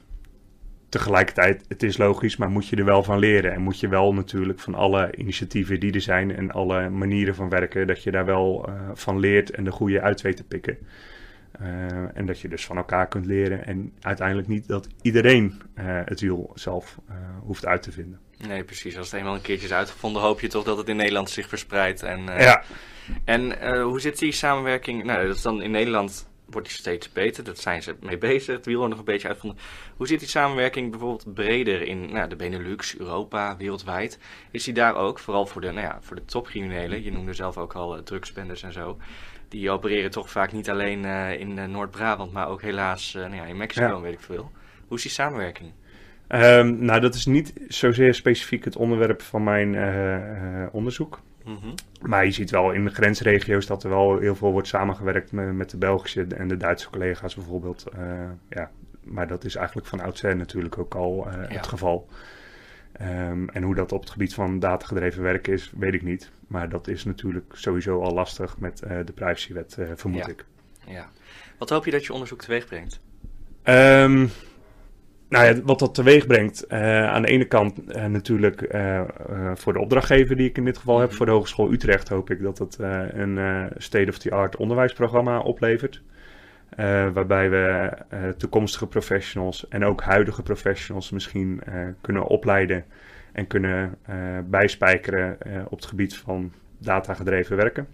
tegelijkertijd, 0.94 1.66
het 1.68 1.84
is 1.84 1.98
logisch, 1.98 2.38
maar 2.38 2.50
moet 2.50 2.68
je 2.68 2.76
er 2.76 2.86
wel 2.86 3.04
van 3.04 3.20
leren. 3.20 3.54
En 3.54 3.62
moet 3.62 3.80
je 3.80 3.88
wel 3.88 4.14
natuurlijk 4.14 4.60
van 4.60 4.76
alle 4.76 5.16
initiatieven 5.16 5.80
die 5.80 5.94
er 5.94 6.02
zijn 6.02 6.36
en 6.36 6.52
alle 6.52 6.90
manieren 6.90 7.36
van 7.36 7.50
werken, 7.50 7.88
dat 7.88 8.04
je 8.04 8.12
daar 8.12 8.26
wel 8.26 8.70
uh, 8.70 8.90
van 8.94 9.20
leert 9.20 9.50
en 9.50 9.64
de 9.64 9.72
goede 9.72 10.02
uit 10.02 10.22
weet 10.22 10.38
te 10.38 10.44
pikken. 10.44 10.78
Uh, 11.62 11.68
en 12.18 12.26
dat 12.26 12.40
je 12.40 12.48
dus 12.48 12.66
van 12.66 12.78
elkaar 12.78 13.08
kunt 13.08 13.26
leren. 13.26 13.66
En 13.66 13.94
uiteindelijk 14.02 14.48
niet 14.48 14.68
dat 14.68 14.88
iedereen 15.02 15.62
uh, 15.76 15.84
het 16.06 16.22
wiel 16.22 16.52
zelf 16.54 16.98
hoeft 17.44 17.66
uit 17.66 17.82
te 17.82 17.92
vinden. 17.92 18.20
Nee, 18.48 18.64
precies. 18.64 18.98
Als 18.98 19.12
het 19.12 19.20
eenmaal 19.20 19.36
een 19.36 19.42
keertje 19.42 19.66
is 19.66 19.74
uitgevonden, 19.74 20.22
hoop 20.22 20.40
je 20.40 20.48
toch 20.48 20.64
dat 20.64 20.78
het 20.78 20.90
in 20.90 20.96
Nederland 20.96 21.30
zich 21.30 21.48
verspreidt. 21.48 22.04
En, 22.04 22.24
ja. 22.26 22.64
En 23.26 23.72
hoe 23.82 24.00
zit 24.00 24.20
die 24.20 24.32
samenwerking? 24.32 25.04
Nou, 25.04 25.28
dat 25.28 25.36
is 25.36 25.42
dan 25.42 25.62
in 25.62 25.72
Nederland 25.72 26.28
wordt 26.54 26.68
die 26.68 26.78
steeds 26.78 27.12
beter. 27.12 27.44
Dat 27.44 27.60
zijn 27.60 27.84
ze 27.84 27.96
mee 28.02 28.18
bezig. 28.18 28.56
Het 28.56 28.66
wiel 28.66 28.88
nog 28.88 29.00
een 29.00 29.06
beetje 29.06 29.28
uitgevonden. 29.28 29.64
Hoe 29.98 30.08
zit 30.08 30.20
die 30.20 30.28
samenwerking 30.28 30.90
bijvoorbeeld 30.90 31.34
breder 31.34 31.82
in 31.82 32.14
nou, 32.14 32.30
de 32.30 32.36
Benelux, 32.36 32.98
Europa, 32.98 33.58
wereldwijd? 33.58 34.20
Is 34.52 34.64
die 34.64 34.74
daar 34.74 34.96
ook, 34.96 35.20
vooral 35.20 35.46
voor 35.46 35.62
de, 35.62 35.72
nou 35.72 35.88
ja, 35.88 35.98
voor 36.02 36.16
de 36.16 36.26
topcriminelen, 36.26 37.04
je 37.04 37.12
noemde 37.12 37.34
zelf 37.34 37.58
ook 37.58 37.74
al 37.74 37.98
uh, 37.98 38.04
drugsbendes 38.04 38.64
en 38.64 38.74
zo. 38.74 38.98
Die 39.48 39.70
opereren 39.70 40.12
toch 40.12 40.30
vaak 40.30 40.52
niet 40.52 40.70
alleen 40.70 41.04
uh, 41.04 41.40
in 41.40 41.58
uh, 41.58 41.66
Noord-Brabant, 41.66 42.32
maar 42.32 42.48
ook 42.48 42.62
helaas 42.62 43.14
nou 43.14 43.36
ja, 43.36 43.46
in 43.46 43.58
Mexico 43.58 43.86
ja. 43.86 44.02
weet 44.02 44.14
ik 44.14 44.20
veel. 44.22 44.52
Hoe 44.88 44.98
is 44.98 45.04
die 45.04 45.12
samenwerking? 45.12 45.72
Um, 46.30 46.86
nou, 46.86 47.00
dat 47.00 47.16
is 47.16 47.26
niet 47.26 47.54
zozeer 47.68 48.14
specifiek 48.14 48.64
het 48.66 48.76
onderwerp 48.76 49.22
van 49.22 49.44
mijn 49.44 49.76
onderzoek. 50.72 51.20
Mm 51.44 51.74
Maar 52.02 52.26
je 52.26 52.32
ziet 52.32 52.52
wel 52.52 52.72
in 52.72 52.84
de 52.84 52.90
grensregio's 52.90 53.66
dat 53.66 53.84
er 53.84 53.90
wel 53.90 54.18
heel 54.20 54.36
veel 54.36 54.52
wordt 54.52 54.68
samengewerkt 54.68 55.32
met, 55.32 55.54
met 55.54 55.70
de 55.70 55.78
Belgische 55.78 56.26
en 56.28 56.48
de 56.48 56.58
Duitse 56.58 56.90
collega's 56.90 57.36
bijvoorbeeld. 57.36 57.86
Uh, 57.98 58.30
ja, 58.50 58.72
maar 59.04 59.28
dat 59.28 59.44
is 59.44 59.56
eigenlijk 59.56 59.88
van 59.88 60.00
oudsher 60.00 60.36
natuurlijk 60.36 60.78
ook 60.78 60.96
al 60.96 61.28
uh, 61.28 61.34
ja. 61.34 61.56
het 61.56 61.68
geval. 61.68 62.08
Um, 63.02 63.50
en 63.50 63.64
hoe 63.64 63.76
dat 63.76 63.92
op 63.92 64.02
het 64.02 64.10
gebied 64.10 64.34
van 64.34 64.60
datagedreven 64.60 65.22
werk 65.22 65.48
is, 65.48 65.72
weet 65.78 65.94
ik 65.94 66.02
niet. 66.02 66.32
Maar 66.48 66.70
dat 66.70 66.88
is 66.88 67.04
natuurlijk 67.04 67.56
sowieso 67.56 68.02
al 68.02 68.14
lastig 68.14 68.58
met 68.58 68.82
uh, 68.84 68.98
de 69.06 69.14
privacywet, 69.14 69.78
vermoed 69.96 70.26
ja. 70.26 70.28
ik. 70.28 70.46
Ja. 70.86 71.10
Wat 71.58 71.70
hoop 71.70 71.86
je 71.86 71.92
dat 71.92 72.06
je 72.06 72.14
onderzoek 72.14 72.42
teweeg 72.42 72.66
brengt? 72.66 73.00
Um, 73.64 74.30
nou 75.34 75.46
ja, 75.46 75.62
wat 75.64 75.80
dat 75.80 75.94
teweeg 75.96 76.28
brengt, 76.28 76.66
uh, 76.70 77.08
aan 77.08 77.22
de 77.22 77.28
ene 77.28 77.46
kant 77.46 77.96
uh, 77.96 78.06
natuurlijk 78.06 78.74
uh, 78.76 79.02
voor 79.54 79.74
de 79.74 79.80
opdrachtgever 79.80 80.36
die 80.36 80.50
ik 80.50 80.58
in 80.58 80.66
dit 80.66 80.78
geval 80.78 81.00
heb, 81.00 81.14
voor 81.14 81.26
de 81.26 81.32
Hogeschool 81.32 81.72
Utrecht 81.72 82.10
hoop 82.10 82.30
ik 82.30 82.42
dat 82.42 82.58
het 82.58 82.78
een 82.80 83.70
state-of-the-art 83.78 84.56
onderwijsprogramma 84.56 85.40
oplevert. 85.40 86.02
waarbij 87.14 87.50
we 87.50 87.92
toekomstige 88.38 88.88
professionals 88.88 89.68
en 89.68 89.86
ook 89.86 90.02
huidige 90.02 90.44
professionals 90.44 91.12
misschien 91.12 91.62
kunnen 92.02 92.28
opleiden 92.28 92.86
en 93.32 93.48
kunnen 93.48 93.98
bijspijkeren 94.50 95.38
op 95.66 95.78
het 95.78 95.86
gebied 95.86 96.16
van 96.18 96.52
datagedreven 96.78 97.58
werken. 97.58 97.88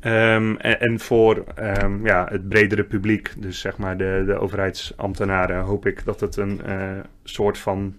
Ehm, 0.00 0.54
en, 0.56 1.00
voor 1.00 1.44
ehm, 1.54 2.06
ja, 2.06 2.26
het 2.30 2.48
bredere 2.48 2.84
publiek, 2.84 3.32
dus 3.38 3.60
zeg 3.60 3.76
maar 3.76 3.96
de, 3.96 4.22
de 4.26 4.38
overheidsambtenaren, 4.38 5.60
hoop 5.60 5.86
ik 5.86 6.04
dat 6.04 6.20
het 6.20 6.36
een 6.36 6.60
uh, 6.66 6.90
soort 7.22 7.58
van 7.58 7.96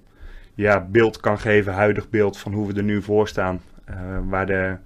ja, 0.54 0.88
beeld 0.92 1.20
kan 1.20 1.40
geven, 1.40 1.74
huidig 1.74 2.10
beeld 2.10 2.38
van 2.38 2.54
hoe 2.54 2.68
we 2.68 2.74
er 2.74 2.84
nu 2.84 3.02
voor 3.02 3.28
staan. 3.28 3.62
Uh, 3.90 4.20
waar 4.30 4.46
de 4.46 4.78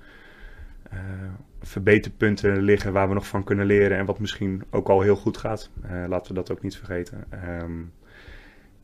uh, 0.93 0.99
verbeterpunten 1.61 2.61
liggen, 2.61 2.93
waar 2.93 3.07
we 3.07 3.13
nog 3.13 3.27
van 3.27 3.43
kunnen 3.43 3.65
leren 3.65 3.97
en 3.97 4.05
wat 4.05 4.19
misschien 4.19 4.63
ook 4.69 4.89
al 4.89 5.01
heel 5.01 5.15
goed 5.15 5.37
gaat. 5.37 5.69
laten 6.07 6.27
we 6.27 6.33
dat 6.33 6.51
ook 6.51 6.61
niet 6.61 6.77
vergeten. 6.77 7.23
Um, 7.61 7.91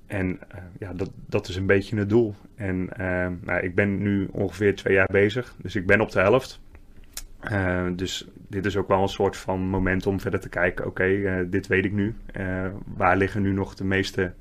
en 0.06 0.40
ja, 0.80 0.94
dat, 0.94 1.10
dat 1.26 1.48
is 1.48 1.56
een 1.56 1.66
beetje 1.66 1.98
het 1.98 2.10
doel. 2.10 2.36
En 2.56 2.90
nou, 3.42 3.60
ik 3.62 3.76
ben 3.76 4.02
nu 4.02 4.28
ongeveer 4.32 4.76
twee 4.76 4.94
jaar 4.94 5.10
bezig, 5.12 5.56
dus 5.62 5.76
ik 5.76 5.86
ben 5.86 6.02
op 6.02 6.12
de 6.12 6.20
helft. 6.20 6.60
Uh, 7.52 7.88
dus 7.92 8.28
dit 8.48 8.66
is 8.66 8.78
ook 8.78 8.88
wel 8.88 9.02
een 9.02 9.08
soort 9.08 9.38
van 9.38 9.60
moment 9.60 10.06
om 10.06 10.20
verder 10.20 10.40
te 10.40 10.50
kijken. 10.50 10.86
Oké, 10.86 11.06
uh, 11.06 11.46
dit 11.46 11.68
weet 11.68 11.86
ik 11.86 11.92
nu. 11.92 12.16
Uh, 12.38 12.66
waar 12.86 13.18
liggen 13.18 13.42
nu 13.42 13.52
nog 13.52 13.76
de 13.76 13.84
meeste 13.84 14.34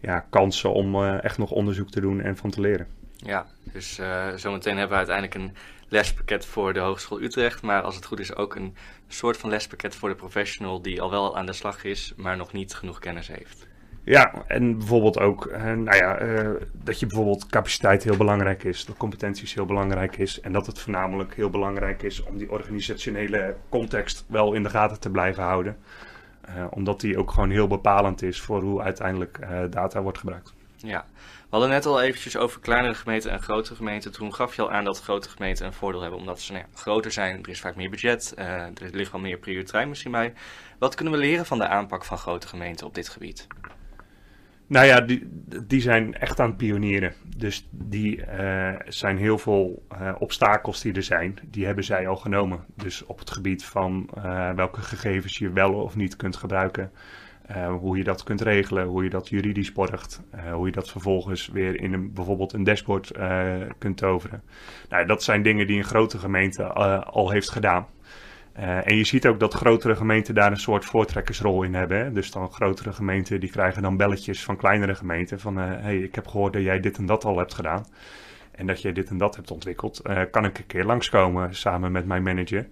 ja, 0.00 0.26
kansen 0.30 0.72
om 0.72 1.04
echt 1.04 1.38
nog 1.38 1.50
onderzoek 1.50 1.90
te 1.90 2.00
doen 2.00 2.20
en 2.20 2.36
van 2.36 2.50
te 2.50 2.60
leren? 2.60 2.86
Ja, 3.16 3.46
dus 3.72 4.00
zometeen 4.34 4.76
hebben 4.76 4.98
we 4.98 5.06
uiteindelijk 5.06 5.34
een 5.34 5.54
lespakket 5.88 6.46
voor 6.46 6.72
de 6.72 6.80
Hogeschool 6.80 7.20
Utrecht. 7.20 7.62
Maar 7.62 7.82
als 7.82 7.96
het 7.96 8.04
goed 8.04 8.20
is 8.20 8.34
ook 8.34 8.54
een 8.54 8.76
soort 9.08 9.36
van 9.36 9.50
lespakket 9.50 9.94
voor 9.94 10.08
de 10.08 10.14
professional 10.14 10.82
die 10.82 11.02
al 11.02 11.10
wel 11.10 11.36
aan 11.36 11.46
de 11.46 11.52
slag 11.52 11.84
is, 11.84 12.12
maar 12.16 12.36
nog 12.36 12.52
niet 12.52 12.74
genoeg 12.74 12.98
kennis 12.98 13.28
heeft. 13.28 13.66
Ja, 14.08 14.32
en 14.46 14.78
bijvoorbeeld 14.78 15.18
ook, 15.18 15.46
uh, 15.46 15.62
nou 15.62 15.96
ja, 15.96 16.22
uh, 16.22 16.50
dat 16.72 17.00
je 17.00 17.06
bijvoorbeeld 17.06 17.46
capaciteit 17.46 18.04
heel 18.04 18.16
belangrijk 18.16 18.64
is, 18.64 18.84
dat 18.84 18.96
competenties 18.96 19.54
heel 19.54 19.66
belangrijk 19.66 20.16
is 20.16 20.40
en 20.40 20.52
dat 20.52 20.66
het 20.66 20.78
voornamelijk 20.78 21.34
heel 21.34 21.50
belangrijk 21.50 22.02
is 22.02 22.22
om 22.22 22.38
die 22.38 22.50
organisationele 22.50 23.56
context 23.68 24.24
wel 24.26 24.52
in 24.52 24.62
de 24.62 24.70
gaten 24.70 25.00
te 25.00 25.10
blijven 25.10 25.42
houden. 25.42 25.76
Uh, 26.48 26.64
omdat 26.70 27.00
die 27.00 27.18
ook 27.18 27.30
gewoon 27.30 27.50
heel 27.50 27.66
bepalend 27.66 28.22
is 28.22 28.40
voor 28.40 28.62
hoe 28.62 28.82
uiteindelijk 28.82 29.38
data 29.70 30.02
wordt 30.02 30.18
gebruikt. 30.18 30.54
Ja, 30.76 31.04
we 31.16 31.46
hadden 31.50 31.68
net 31.68 31.86
al 31.86 32.02
eventjes 32.02 32.36
over 32.36 32.60
kleinere 32.60 32.94
gemeenten 32.94 33.30
en 33.30 33.42
grotere 33.42 33.74
gemeenten. 33.74 34.12
Toen 34.12 34.34
gaf 34.34 34.54
je 34.54 34.62
al 34.62 34.70
aan 34.70 34.84
dat 34.84 35.02
grote 35.02 35.28
gemeenten 35.28 35.66
een 35.66 35.72
voordeel 35.72 36.00
hebben 36.00 36.18
omdat 36.18 36.40
ze 36.40 36.52
nou 36.52 36.64
ja, 36.64 36.78
groter 36.78 37.12
zijn. 37.12 37.42
Er 37.42 37.48
is 37.48 37.60
vaak 37.60 37.76
meer 37.76 37.90
budget, 37.90 38.32
er 38.36 38.72
ligt 38.92 39.12
wel 39.12 39.20
meer 39.20 39.38
prioriteit 39.38 39.88
misschien 39.88 40.12
bij. 40.12 40.32
Wat 40.78 40.94
kunnen 40.94 41.14
we 41.14 41.20
leren 41.20 41.46
van 41.46 41.58
de 41.58 41.68
aanpak 41.68 42.04
van 42.04 42.18
grote 42.18 42.48
gemeenten 42.48 42.86
op 42.86 42.94
dit 42.94 43.08
gebied? 43.08 43.46
Nou 44.68 44.86
ja, 44.86 45.00
die, 45.00 45.28
die 45.66 45.80
zijn 45.80 46.14
echt 46.14 46.40
aan 46.40 46.48
het 46.48 46.56
pionieren. 46.56 47.12
Dus 47.36 47.68
die 47.70 48.16
uh, 48.16 48.74
zijn 48.88 49.18
heel 49.18 49.38
veel 49.38 49.86
uh, 49.92 50.14
obstakels 50.18 50.80
die 50.80 50.92
er 50.92 51.02
zijn, 51.02 51.38
die 51.50 51.66
hebben 51.66 51.84
zij 51.84 52.08
al 52.08 52.16
genomen. 52.16 52.64
Dus 52.74 53.04
op 53.04 53.18
het 53.18 53.30
gebied 53.30 53.64
van 53.64 54.08
uh, 54.18 54.50
welke 54.50 54.80
gegevens 54.80 55.38
je 55.38 55.50
wel 55.52 55.72
of 55.72 55.96
niet 55.96 56.16
kunt 56.16 56.36
gebruiken. 56.36 56.90
hoe 57.80 57.96
je 57.96 58.04
dat 58.04 58.22
kunt 58.22 58.40
regelen, 58.40 58.86
hoe 58.86 59.04
je 59.04 59.10
dat 59.10 59.28
juridisch 59.28 59.72
borgt. 59.72 60.22
hoe 60.52 60.66
je 60.66 60.72
dat 60.72 60.90
vervolgens 60.90 61.48
weer 61.48 61.80
in 61.80 61.92
een, 61.92 62.12
bijvoorbeeld 62.12 62.52
een 62.52 62.64
dashboard 62.64 63.12
kunt 63.78 63.96
toveren. 63.96 64.42
Nou, 64.88 65.06
dat 65.06 65.22
zijn 65.22 65.42
dingen 65.42 65.66
die 65.66 65.78
een 65.78 65.84
grote 65.84 66.18
gemeente 66.18 66.64
al 67.02 67.30
heeft 67.30 67.50
gedaan. 67.50 67.86
Uh, 68.58 68.86
en 68.88 68.96
je 68.96 69.04
ziet 69.04 69.26
ook 69.26 69.40
dat 69.40 69.54
grotere 69.54 69.96
gemeenten 69.96 70.34
daar 70.34 70.50
een 70.50 70.56
soort 70.56 70.84
voortrekkersrol 70.84 71.62
in 71.62 71.74
hebben. 71.74 71.98
Hè? 71.98 72.12
Dus 72.12 72.30
dan 72.30 72.52
grotere 72.52 72.92
gemeenten 72.92 73.40
die 73.40 73.50
krijgen 73.50 73.82
dan 73.82 73.96
belletjes 73.96 74.44
van 74.44 74.56
kleinere 74.56 74.94
gemeenten. 74.94 75.40
Van 75.40 75.56
hé, 75.56 75.76
uh, 75.76 75.82
hey, 75.82 75.98
ik 75.98 76.14
heb 76.14 76.26
gehoord 76.26 76.52
dat 76.52 76.62
jij 76.62 76.80
dit 76.80 76.98
en 76.98 77.06
dat 77.06 77.24
al 77.24 77.38
hebt 77.38 77.54
gedaan. 77.54 77.86
En 78.50 78.66
dat 78.66 78.82
jij 78.82 78.92
dit 78.92 79.08
en 79.08 79.18
dat 79.18 79.36
hebt 79.36 79.50
ontwikkeld. 79.50 80.00
Uh, 80.04 80.20
kan 80.30 80.44
ik 80.44 80.58
een 80.58 80.66
keer 80.66 80.84
langskomen 80.84 81.54
samen 81.54 81.92
met 81.92 82.06
mijn 82.06 82.22
manager. 82.22 82.66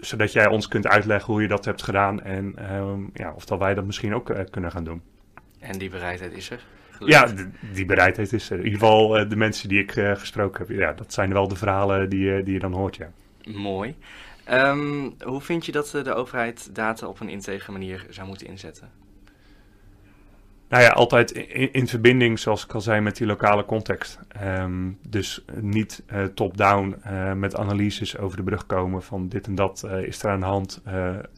zodat 0.00 0.32
jij 0.32 0.46
ons 0.46 0.68
kunt 0.68 0.86
uitleggen 0.86 1.32
hoe 1.32 1.42
je 1.42 1.48
dat 1.48 1.64
hebt 1.64 1.82
gedaan. 1.82 2.22
En 2.22 2.52
ehm, 2.56 3.00
ja, 3.12 3.32
of 3.32 3.44
dat 3.44 3.58
wij 3.58 3.74
dat 3.74 3.84
misschien 3.84 4.14
ook 4.14 4.34
kunnen 4.50 4.70
gaan 4.70 4.84
doen. 4.84 5.02
En 5.60 5.78
die 5.78 5.90
bereidheid 5.90 6.32
is 6.32 6.50
er? 6.50 6.64
Ja, 6.98 7.28
die 7.72 7.84
bereidheid 7.84 8.32
is 8.32 8.50
er. 8.50 8.58
In 8.58 8.64
ieder 8.64 8.78
geval 8.78 9.28
de 9.28 9.36
mensen 9.36 9.68
die 9.68 9.82
ik 9.82 9.90
gesproken 9.92 10.66
heb. 10.66 10.76
Ja, 10.76 10.92
dat 10.92 11.12
zijn 11.12 11.32
wel 11.32 11.48
de 11.48 11.56
verhalen 11.56 12.08
die, 12.08 12.42
die 12.42 12.52
je 12.52 12.58
dan 12.58 12.72
hoort, 12.72 12.96
ja. 12.96 13.10
Mooi. 13.44 13.96
Um, 14.50 15.14
hoe 15.24 15.40
vind 15.40 15.66
je 15.66 15.72
dat 15.72 15.90
de 15.90 16.14
overheid 16.14 16.74
data 16.74 17.06
op 17.06 17.20
een 17.20 17.28
integere 17.28 17.72
manier 17.72 18.06
zou 18.10 18.26
moeten 18.26 18.46
inzetten? 18.46 18.90
Nou 20.68 20.82
ja, 20.82 20.88
altijd 20.88 21.30
in, 21.30 21.72
in, 21.72 21.88
verbinding, 21.88 22.38
zoals 22.38 22.64
ik 22.64 22.74
al 22.74 22.80
zei, 22.80 23.00
met 23.00 23.16
die 23.16 23.26
lokale 23.26 23.64
context. 23.64 24.18
Um, 24.42 24.98
dus 25.08 25.44
niet 25.60 26.02
uh, 26.12 26.24
top-down 26.24 26.96
met 27.36 27.56
analyses 27.56 28.18
over 28.18 28.36
de 28.36 28.42
brug 28.42 28.66
komen 28.66 29.02
van 29.02 29.28
dit 29.28 29.46
en 29.46 29.54
dat 29.54 29.84
is 30.04 30.22
er 30.22 30.30
aan 30.30 30.40
de 30.40 30.46
hand, 30.46 30.82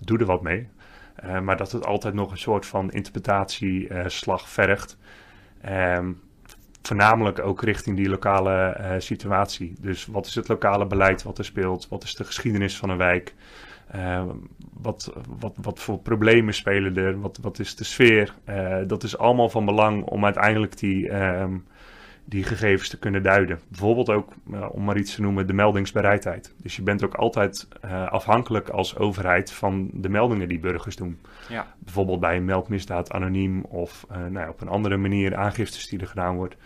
doe 0.00 0.18
er 0.18 0.24
wat 0.24 0.42
mee. 0.42 0.68
maar 1.42 1.56
dat 1.56 1.72
het 1.72 1.86
altijd 1.86 2.14
nog 2.14 2.30
een 2.30 2.38
soort 2.38 2.66
van 2.66 2.90
interpretatieslag 2.90 4.48
vergt. 4.48 4.96
Um, 5.68 6.20
voornamelijk 6.86 7.38
ook 7.38 7.62
richting 7.62 7.96
die 7.96 8.08
lokale 8.08 8.76
uh, 8.80 8.94
situatie. 8.98 9.74
Dus 9.80 10.06
wat 10.06 10.26
is 10.26 10.34
het 10.34 10.48
lokale 10.48 10.86
beleid 10.86 11.22
wat 11.22 11.38
er 11.38 11.44
speelt? 11.44 11.88
Wat 11.88 12.02
is 12.02 12.14
de 12.14 12.24
geschiedenis 12.24 12.76
van 12.76 12.90
een 12.90 12.96
wijk? 12.96 13.34
Uh, 13.94 14.22
wat, 14.72 15.12
wat, 15.38 15.54
wat 15.62 15.80
voor 15.80 15.98
problemen 15.98 16.54
spelen 16.54 16.96
er? 16.96 17.20
Wat, 17.20 17.38
wat 17.42 17.58
is 17.58 17.76
de 17.76 17.84
sfeer? 17.84 18.34
Uh, 18.48 18.76
dat 18.86 19.02
is 19.02 19.18
allemaal 19.18 19.48
van 19.48 19.64
belang 19.64 20.04
om 20.04 20.24
uiteindelijk 20.24 20.78
die, 20.78 21.14
um, 21.14 21.66
die 22.28 22.44
gegevens 22.44 22.88
te 22.88 22.98
kunnen 22.98 23.22
duiden. 23.22 23.60
Bijvoorbeeld 23.68 24.10
ook, 24.10 24.32
om 24.70 24.84
maar 24.84 24.96
iets 24.96 25.14
te 25.14 25.20
noemen, 25.20 25.46
de 25.46 25.52
meldingsbereidheid. 25.52 26.54
Dus 26.62 26.76
je 26.76 26.82
bent 26.82 27.04
ook 27.04 27.14
altijd 27.14 27.68
afhankelijk 28.08 28.68
als 28.68 28.96
overheid 28.96 29.52
van 29.52 29.90
de 29.92 30.08
meldingen 30.08 30.48
die 30.48 30.58
burgers 30.58 30.96
doen. 30.96 31.18
Ja. 31.48 31.74
Bijvoorbeeld 31.78 32.20
bij 32.20 32.36
een 32.36 32.44
meldmisdaad 32.44 33.12
anoniem 33.12 33.64
of 33.64 34.06
nou 34.08 34.38
ja, 34.38 34.48
op 34.48 34.60
een 34.60 34.68
andere 34.68 34.96
manier 34.96 35.36
aangiftes 35.36 35.88
die 35.88 36.00
er 36.00 36.06
gedaan 36.06 36.36
wordt. 36.36 36.56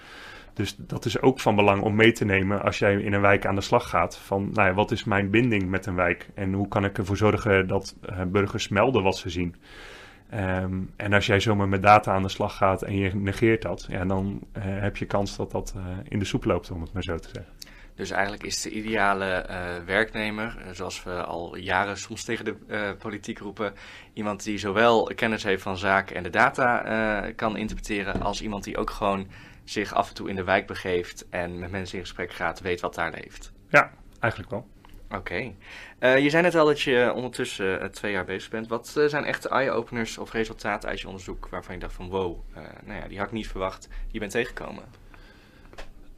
Dus 0.55 0.77
dat 0.77 1.05
is 1.05 1.21
ook 1.21 1.41
van 1.41 1.57
belang 1.57 1.83
om 1.83 1.95
mee 1.95 2.13
te 2.13 2.25
nemen 2.25 2.63
als 2.63 2.79
jij 2.79 2.95
in 2.95 3.13
een 3.13 3.21
wijk 3.21 3.47
aan 3.47 3.55
de 3.55 3.61
slag 3.61 3.89
gaat. 3.89 4.19
Van 4.19 4.51
nou 4.53 4.69
ja, 4.69 4.75
wat 4.75 4.91
is 4.91 5.05
mijn 5.05 5.31
binding 5.31 5.71
met 5.71 5.87
een 5.87 5.95
wijk 5.95 6.29
en 6.35 6.53
hoe 6.53 6.69
kan 6.69 6.85
ik 6.85 6.99
ervoor 6.99 7.17
zorgen 7.17 7.67
dat 7.67 7.97
burgers 8.27 8.69
melden 8.69 9.03
wat 9.03 9.17
ze 9.17 9.31
zien. 9.31 9.55
Um, 10.35 10.93
en 10.97 11.13
als 11.13 11.27
jij 11.27 11.41
zomaar 11.41 11.69
met 11.69 11.83
data 11.83 12.13
aan 12.13 12.23
de 12.23 12.29
slag 12.29 12.57
gaat 12.57 12.83
en 12.83 12.97
je 12.97 13.15
negeert 13.15 13.63
dat, 13.63 13.87
ja, 13.89 14.05
dan 14.05 14.41
uh, 14.57 14.63
heb 14.65 14.97
je 14.97 15.07
kans 15.07 15.37
dat 15.37 15.51
dat 15.51 15.75
uh, 15.77 15.83
in 16.09 16.19
de 16.19 16.25
soep 16.25 16.45
loopt, 16.45 16.71
om 16.71 16.81
het 16.81 16.93
maar 16.93 17.03
zo 17.03 17.19
te 17.19 17.29
zeggen. 17.33 17.53
Dus 17.95 18.11
eigenlijk 18.11 18.43
is 18.43 18.63
de 18.63 18.71
ideale 18.71 19.47
uh, 19.51 19.57
werknemer, 19.87 20.57
zoals 20.73 21.03
we 21.03 21.25
al 21.25 21.57
jaren 21.57 21.97
soms 21.97 22.25
tegen 22.25 22.45
de 22.45 22.97
politiek 22.99 23.39
roepen, 23.39 23.73
iemand 24.13 24.45
die 24.45 24.59
zowel 24.59 25.11
kennis 25.15 25.43
heeft 25.43 25.63
van 25.63 25.77
zaken 25.77 26.17
en 26.17 26.23
de 26.23 26.31
data 26.31 27.31
kan 27.37 27.57
interpreteren, 27.57 28.23
als 28.23 28.43
iemand 28.43 28.65
die 28.65 28.77
ook 28.77 28.91
gewoon 28.91 29.27
zich 29.65 29.95
af 29.95 30.09
en 30.09 30.15
toe 30.15 30.29
in 30.29 30.37
de 30.37 30.45
wijk 30.45 30.67
begeeft 30.67 31.29
en 31.29 31.59
met 31.59 31.71
mensen 31.71 31.99
in 31.99 32.05
gesprek 32.05 32.33
gaat, 32.33 32.61
weet 32.61 32.81
wat 32.81 32.95
daar 32.95 33.11
leeft. 33.11 33.53
Ja, 33.69 33.91
eigenlijk 34.21 34.53
wel. 34.53 34.69
Oké. 35.11 35.19
Okay. 35.19 35.55
Uh, 36.01 36.19
je 36.19 36.31
zei 36.31 36.43
net 36.43 36.55
al 36.55 36.67
dat 36.67 36.81
je 36.81 37.13
ondertussen 37.15 37.83
uh, 37.83 37.85
twee 37.85 38.13
jaar 38.13 38.25
bezig 38.25 38.51
bent. 38.51 38.69
Wat 38.69 38.95
uh, 38.99 39.07
zijn 39.07 39.25
echte 39.25 39.49
eye-openers 39.49 40.19
of 40.19 40.33
resultaten 40.33 40.89
uit 40.89 41.01
je 41.01 41.07
onderzoek 41.07 41.49
waarvan 41.49 41.75
je 41.75 41.81
dacht 41.81 41.93
van 41.93 42.09
wow, 42.09 42.37
nou 42.85 43.01
ja, 43.01 43.09
die 43.09 43.19
had 43.19 43.27
ik 43.27 43.33
niet 43.33 43.49
verwacht, 43.49 43.89
die 44.11 44.21
bent 44.21 44.33
tegengekomen? 44.33 44.83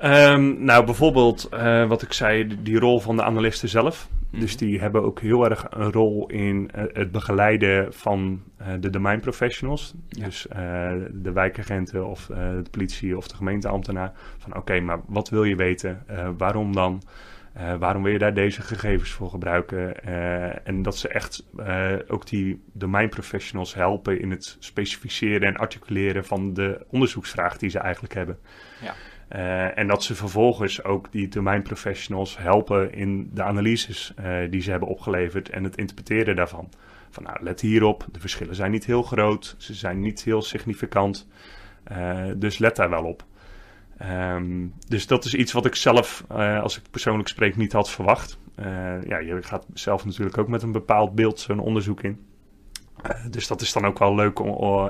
Um, 0.04 0.64
nou, 0.64 0.84
bijvoorbeeld 0.84 1.48
wat 1.88 2.02
ik 2.02 2.12
zei, 2.12 2.62
die 2.62 2.78
rol 2.78 3.00
van 3.00 3.16
de 3.16 3.22
analisten 3.22 3.68
zelf. 3.68 4.08
Mhm. 4.30 4.40
Dus 4.40 4.56
die 4.56 4.80
hebben 4.80 5.02
ook 5.02 5.20
heel 5.20 5.44
erg 5.44 5.66
een 5.70 5.92
rol 5.92 6.28
in 6.28 6.70
het 6.72 7.10
begeleiden 7.10 7.92
van 7.92 8.42
de 8.80 8.90
domeinprofessionals. 8.90 9.94
Ja. 10.08 10.24
Dus 10.24 10.46
de 11.12 11.32
wijkagenten 11.32 12.06
of 12.06 12.26
de 12.26 12.70
politie 12.70 13.16
of 13.16 13.28
de 13.28 13.36
gemeenteambtenaar. 13.36 14.12
Van 14.38 14.50
oké, 14.50 14.58
okay, 14.60 14.80
maar 14.80 15.00
wat 15.06 15.28
wil 15.28 15.44
je 15.44 15.56
weten? 15.56 16.04
waarom 16.36 16.74
dan? 16.74 17.02
Uh, 17.56 17.74
waarom 17.74 18.02
wil 18.02 18.12
je 18.12 18.18
daar 18.18 18.34
deze 18.34 18.62
gegevens 18.62 19.10
voor 19.10 19.30
gebruiken? 19.30 19.94
Uh, 20.06 20.68
en 20.68 20.82
dat 20.82 20.96
ze 20.96 21.08
echt 21.08 21.44
uh, 21.56 21.94
ook 22.08 22.26
die 22.26 22.62
domeinprofessionals 22.72 23.74
helpen 23.74 24.20
in 24.20 24.30
het 24.30 24.56
specificeren 24.58 25.48
en 25.48 25.56
articuleren 25.56 26.24
van 26.24 26.54
de 26.54 26.84
onderzoeksvraag 26.88 27.58
die 27.58 27.70
ze 27.70 27.78
eigenlijk 27.78 28.14
hebben. 28.14 28.38
Ja. 28.80 28.94
en 29.74 29.86
dat 29.86 30.04
ze 30.04 30.14
vervolgens 30.14 30.84
ook 30.84 31.12
die 31.12 31.28
domeinprofessionals 31.28 32.38
helpen 32.38 32.92
in 32.92 33.30
de 33.32 33.42
analyses 33.42 34.14
die 34.50 34.60
ze 34.60 34.70
hebben 34.70 34.88
opgeleverd 34.88 35.48
en 35.48 35.64
het 35.64 35.76
interpreteren 35.76 36.36
daarvan. 36.36 36.68
Van 37.10 37.22
nou, 37.22 37.42
let 37.42 37.60
hierop, 37.60 38.06
de 38.12 38.20
verschillen 38.20 38.54
zijn 38.54 38.70
niet 38.70 38.86
heel 38.86 39.02
groot, 39.02 39.54
ze 39.58 39.74
zijn 39.74 40.00
niet 40.00 40.22
heel 40.24 40.42
significant, 40.42 41.28
dus 42.36 42.58
let 42.58 42.76
daar 42.76 42.90
wel 42.90 43.04
op. 43.04 43.24
Um, 44.00 44.74
dus 44.88 45.06
dat 45.06 45.24
is 45.24 45.34
iets 45.34 45.52
wat 45.52 45.66
ik 45.66 45.74
zelf, 45.74 46.24
uh, 46.32 46.60
als 46.62 46.76
ik 46.76 46.82
persoonlijk 46.90 47.28
spreek, 47.28 47.56
niet 47.56 47.72
had 47.72 47.90
verwacht. 47.90 48.38
Uh, 48.58 49.02
ja, 49.02 49.18
je 49.18 49.42
gaat 49.42 49.66
zelf 49.74 50.04
natuurlijk 50.04 50.38
ook 50.38 50.48
met 50.48 50.62
een 50.62 50.72
bepaald 50.72 51.14
beeld 51.14 51.40
zo'n 51.40 51.58
onderzoek 51.58 52.02
in. 52.02 52.20
Uh, 53.06 53.26
dus 53.30 53.46
dat 53.46 53.60
is 53.60 53.72
dan 53.72 53.84
ook 53.84 53.98
wel 53.98 54.14
leuk 54.14 54.38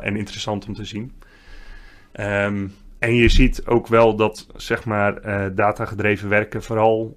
en 0.02 0.16
interessant 0.16 0.66
om 0.66 0.74
te 0.74 0.84
zien. 0.84 1.12
Um, 2.12 2.74
en 2.98 3.14
je 3.14 3.28
ziet 3.28 3.66
ook 3.66 3.86
wel 3.86 4.16
dat, 4.16 4.46
zeg 4.56 4.84
maar, 4.84 5.20
datagedreven 5.54 6.28
werken 6.28 6.62
vooral 6.62 7.16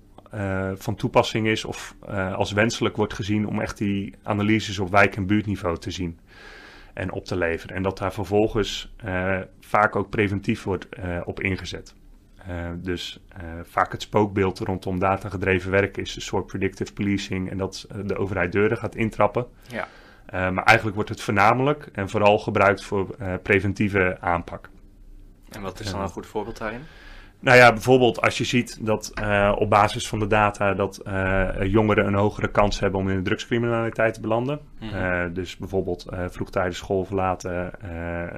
van 0.76 0.96
toepassing 0.96 1.48
is 1.48 1.66
of 1.66 1.96
als 2.36 2.52
wenselijk 2.52 2.96
wordt 2.96 3.14
gezien 3.14 3.48
om 3.48 3.62
echt 3.62 3.78
die 3.78 4.14
analyses 4.24 4.80
op 4.80 4.92
wijk- 4.92 5.16
en 5.16 5.26
buurtniveau 5.26 5.78
te 5.78 5.92
zien 5.92 6.20
en 6.96 7.12
op 7.12 7.26
te 7.26 7.38
leveren. 7.38 7.76
En 7.76 7.84
dat 7.84 7.98
daar 7.98 8.14
vervolgens 8.14 8.96
vaak 9.60 9.96
ook 9.96 10.10
preventief 10.10 10.64
wordt 10.64 10.88
op 11.26 11.40
ingezet. 11.40 11.94
dus 12.76 13.20
vaak 13.64 13.92
het 13.92 14.02
spookbeeld 14.02 14.60
rondom 14.60 15.00
datagedreven 15.00 15.72
werk 15.72 15.98
is 15.98 16.16
een 16.16 16.22
soort 16.22 16.46
predictive 16.46 16.94
policing 16.94 17.50
en 17.50 17.58
dat 17.58 17.88
de 18.06 18.18
overheid 18.18 18.52
deuren 18.52 18.78
gaat 18.78 18.96
intrappen. 18.96 19.48
Ja. 19.68 19.88
maar 20.32 20.64
eigenlijk 20.64 20.96
wordt 20.96 21.10
het 21.10 21.22
voornamelijk 21.22 21.90
en 21.94 22.10
vooral 22.10 22.40
gebruikt 22.40 22.84
voor 22.84 23.16
preventieve 23.44 24.18
aanpak. 24.20 24.70
En 25.50 25.62
wat 25.62 25.80
is 25.80 25.92
dan 25.92 26.02
een 26.02 26.10
goed 26.10 26.28
voorbeeld 26.28 26.58
daarin? 26.58 26.82
Nou 27.40 27.58
ja, 27.58 27.74
bijvoorbeeld 27.74 28.22
als 28.22 28.38
je 28.38 28.44
ziet 28.44 28.86
dat 28.86 29.12
uh, 29.22 29.52
op 29.58 29.70
basis 29.70 30.08
van 30.08 30.20
de 30.20 30.28
data 30.28 30.74
dat 30.74 31.02
uh, 31.08 31.50
jongeren 31.64 32.08
een 32.08 32.14
hogere 32.14 32.52
kans 32.52 32.80
hebben 32.80 33.00
om 33.00 33.10
in 33.10 33.16
de 33.16 33.22
drugscriminaliteit 33.22 34.14
te 34.14 34.22
belanden. 34.22 34.60
Mm 34.80 34.90
-hmm. 34.90 35.34
dus 35.34 35.58
bijvoorbeeld 35.58 36.06
vroegtijdig 36.30 36.76
school 36.76 37.06
verlaten, 37.06 37.72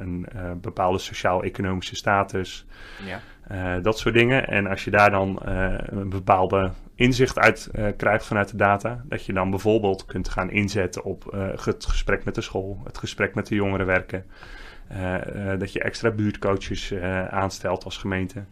een 0.02 0.28
bepaalde 0.62 0.98
sociaal-economische 0.98 1.96
status, 1.96 2.66
ja. 3.06 3.80
dat 3.80 4.00
soort 4.00 4.16
dingen. 4.16 4.48
En 4.48 4.68
als 4.68 4.84
je 4.84 4.92
daar 4.92 5.12
dan 5.12 5.40
een 5.44 6.10
bepaalde 6.10 6.72
inzicht 6.96 7.40
uit 7.40 7.72
krijgt 7.98 8.26
vanuit 8.26 8.52
de 8.52 8.58
data, 8.58 9.04
dat 9.06 9.26
je 9.26 9.34
dan 9.34 9.50
bijvoorbeeld 9.50 10.06
kunt 10.06 10.30
gaan 10.30 10.52
inzetten 10.52 11.04
op 11.04 11.36
het 11.56 11.86
gesprek 11.86 12.26
met 12.26 12.36
de 12.36 12.42
school, 12.42 12.82
het 12.84 12.98
gesprek 12.98 13.36
met 13.36 13.48
de 13.48 13.56
jongeren 13.56 13.86
werken. 13.86 14.26
dat 15.60 15.74
je 15.74 15.82
extra 15.82 16.12
buurtcoaches 16.12 16.94
aanstelt 17.30 17.84
als 17.84 17.98
gemeente. 17.98 18.44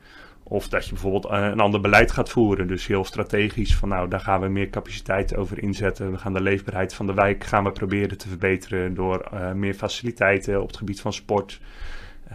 Of 0.47 0.67
dat 0.67 0.85
je 0.85 0.91
bijvoorbeeld 0.91 1.25
eh, 1.25 1.45
een 1.51 1.59
ander 1.59 1.81
beleid 1.81 2.11
gaat 2.11 2.29
voeren. 2.29 2.67
Dus 2.67 2.87
heel 2.87 3.03
strategisch 3.03 3.75
van 3.75 3.89
nou, 3.89 4.09
daar 4.09 4.19
gaan 4.19 4.41
we 4.41 4.47
meer 4.47 4.69
capaciteit 4.69 5.35
over 5.35 5.63
inzetten. 5.63 6.11
We 6.11 6.17
gaan 6.17 6.33
de 6.33 6.41
leefbaarheid 6.41 6.93
van 6.93 7.05
de 7.05 7.13
wijk 7.13 7.43
gaan 7.43 7.63
we 7.63 7.71
proberen 7.71 8.17
te 8.17 8.27
verbeteren 8.27 8.93
door 8.93 9.25
uh, 9.33 9.51
meer 9.51 9.73
faciliteiten 9.73 10.61
op 10.61 10.67
het 10.67 10.77
gebied 10.77 11.01
van 11.01 11.13
sport. 11.13 11.59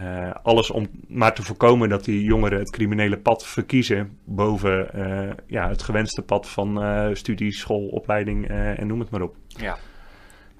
Uh, 0.02 0.30
alles 0.42 0.70
om 0.70 0.88
maar 1.08 1.34
te 1.34 1.42
voorkomen 1.42 1.88
dat 1.88 2.04
die 2.04 2.24
jongeren 2.24 2.58
het 2.58 2.70
criminele 2.70 3.18
pad 3.18 3.46
verkiezen 3.46 4.18
boven 4.24 4.88
ja, 5.46 5.68
het 5.68 5.82
gewenste 5.82 6.22
pad 6.22 6.48
van 6.48 6.80
studie, 7.16 7.52
school, 7.52 7.86
opleiding 7.86 8.48
en 8.48 8.86
noem 8.86 9.00
het 9.00 9.10
maar 9.10 9.22
op. 9.22 9.36
Ja. 9.46 9.78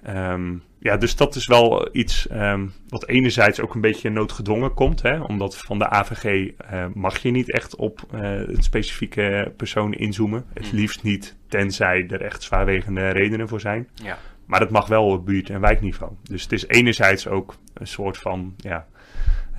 Um, 0.09 0.63
ja, 0.79 0.97
dus 0.97 1.17
dat 1.17 1.35
is 1.35 1.47
wel 1.47 1.89
iets 1.93 2.29
um, 2.33 2.73
wat 2.89 3.09
enerzijds 3.09 3.61
ook 3.61 3.75
een 3.75 3.81
beetje 3.81 4.11
noodgedwongen 4.11 4.75
komt. 4.75 5.03
Hè? 5.03 5.21
Omdat 5.21 5.57
van 5.57 5.79
de 5.79 5.89
AVG 5.89 6.25
uh, 6.25 6.87
mag 6.95 7.19
je 7.19 7.31
niet 7.31 7.53
echt 7.53 7.77
op 7.77 8.01
uh, 8.15 8.21
het 8.31 8.65
specifieke 8.65 9.53
persoon 9.57 9.95
inzoomen. 9.95 10.45
Het 10.55 10.73
liefst 10.73 11.03
niet, 11.03 11.37
tenzij 11.49 12.07
er 12.09 12.23
echt 12.23 12.43
zwaarwegende 12.43 13.09
redenen 13.09 13.49
voor 13.49 13.61
zijn. 13.61 13.89
Ja. 13.95 14.19
Maar 14.47 14.61
dat 14.61 14.71
mag 14.71 14.87
wel 14.87 15.05
op 15.05 15.27
buurt- 15.27 15.51
en 15.51 15.61
wijkniveau. 15.61 16.13
Dus 16.23 16.43
het 16.43 16.53
is 16.53 16.67
enerzijds 16.67 17.29
ook 17.29 17.55
een 17.75 17.87
soort 17.87 18.19
van, 18.19 18.55
ja, 18.57 18.87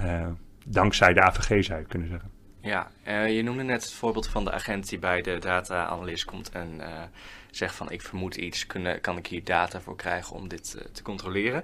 uh, 0.01 0.27
dankzij 0.65 1.13
de 1.13 1.21
AVG 1.21 1.65
zou 1.65 1.79
je 1.79 1.85
kunnen 1.85 2.07
zeggen. 2.07 2.29
Ja, 2.61 2.87
je 3.25 3.43
noemde 3.43 3.63
net 3.63 3.83
het 3.83 3.93
voorbeeld 3.93 4.27
van 4.27 4.45
de 4.45 4.51
agent 4.51 4.89
die 4.89 4.99
bij 4.99 5.21
de 5.21 5.37
data-analyst 5.39 6.25
komt 6.25 6.49
en 6.49 6.81
zegt 7.51 7.75
van 7.75 7.91
ik 7.91 8.01
vermoed 8.01 8.35
iets, 8.35 8.67
kunnen, 8.67 9.01
kan 9.01 9.17
ik 9.17 9.27
hier 9.27 9.43
data 9.43 9.81
voor 9.81 9.95
krijgen 9.95 10.35
om 10.35 10.47
dit 10.47 10.75
uh, 10.77 10.83
te 10.91 11.01
controleren. 11.01 11.63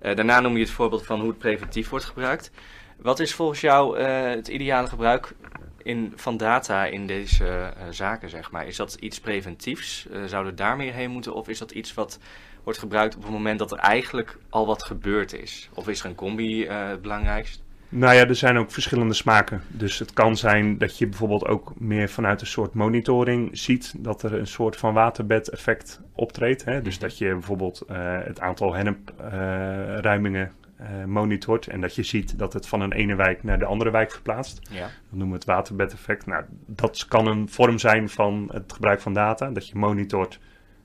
daarna 0.00 0.40
noem 0.40 0.56
je 0.56 0.62
het 0.62 0.70
voorbeeld 0.70 1.06
van 1.06 1.20
hoe 1.20 1.28
het 1.28 1.38
preventief 1.38 1.88
wordt 1.88 2.04
gebruikt. 2.04 2.50
Wat 2.96 3.20
is 3.20 3.34
volgens 3.34 3.60
jou 3.60 4.00
het 4.00 4.48
ideale 4.48 4.86
gebruik 4.86 5.34
in, 5.82 6.12
van 6.16 6.36
data 6.36 6.84
in 6.84 7.06
deze 7.06 7.72
zaken, 7.90 8.28
zeg 8.28 8.50
maar? 8.50 8.66
Is 8.66 8.76
dat 8.76 8.94
iets 8.94 9.20
preventiefs? 9.20 10.06
zouden 10.26 10.52
we 10.52 10.58
daar 10.58 10.76
meer 10.76 10.92
heen 10.92 11.10
moeten? 11.10 11.34
Of 11.34 11.48
is 11.48 11.58
dat 11.58 11.70
iets 11.70 11.94
wat 11.94 12.18
wordt 12.62 12.78
gebruikt 12.78 13.16
op 13.16 13.22
het 13.22 13.30
moment 13.30 13.58
dat 13.58 13.72
er 13.72 13.78
eigenlijk 13.78 14.38
al 14.48 14.66
wat 14.66 14.82
gebeurd 14.82 15.32
is? 15.32 15.68
Of 15.74 15.88
is 15.88 16.00
er 16.00 16.06
een 16.06 16.14
combi 16.14 16.66
het 16.66 17.02
belangrijkst? 17.02 17.62
Nou 17.90 18.14
ja, 18.14 18.26
er 18.26 18.34
zijn 18.34 18.56
ook 18.56 18.70
verschillende 18.70 19.14
smaken. 19.14 19.62
Dus 19.68 19.98
het 19.98 20.12
kan 20.12 20.36
zijn 20.36 20.78
dat 20.78 20.98
je 20.98 21.06
bijvoorbeeld 21.06 21.46
ook 21.46 21.72
meer 21.78 22.08
vanuit 22.08 22.40
een 22.40 22.46
soort 22.46 22.74
monitoring 22.74 23.50
ziet 23.52 23.94
dat 23.98 24.22
er 24.22 24.34
een 24.34 24.46
soort 24.46 24.76
van 24.76 24.94
waterbed-effect 24.94 26.00
optreedt. 26.12 26.64
Hè? 26.64 26.82
Dus 26.82 26.98
dat 26.98 27.18
je 27.18 27.28
bijvoorbeeld 27.28 27.82
uh, 27.90 27.96
het 28.24 28.40
aantal 28.40 28.74
hennepruimingen 28.74 30.52
uh, 30.80 30.98
uh, 30.98 31.04
monitort 31.04 31.66
en 31.66 31.80
dat 31.80 31.94
je 31.94 32.02
ziet 32.02 32.38
dat 32.38 32.52
het 32.52 32.68
van 32.68 32.80
een 32.80 32.92
ene 32.92 33.14
wijk 33.14 33.42
naar 33.42 33.58
de 33.58 33.64
andere 33.64 33.90
wijk 33.90 34.10
verplaatst. 34.10 34.68
Ja. 34.70 34.80
Dat 34.80 34.90
noemen 35.10 35.28
we 35.28 35.34
het 35.34 35.44
waterbed-effect. 35.44 36.26
Nou, 36.26 36.44
dat 36.66 37.06
kan 37.06 37.26
een 37.26 37.48
vorm 37.48 37.78
zijn 37.78 38.08
van 38.08 38.48
het 38.52 38.72
gebruik 38.72 39.00
van 39.00 39.12
data, 39.12 39.50
dat 39.50 39.68
je 39.68 39.78
monitort 39.78 40.40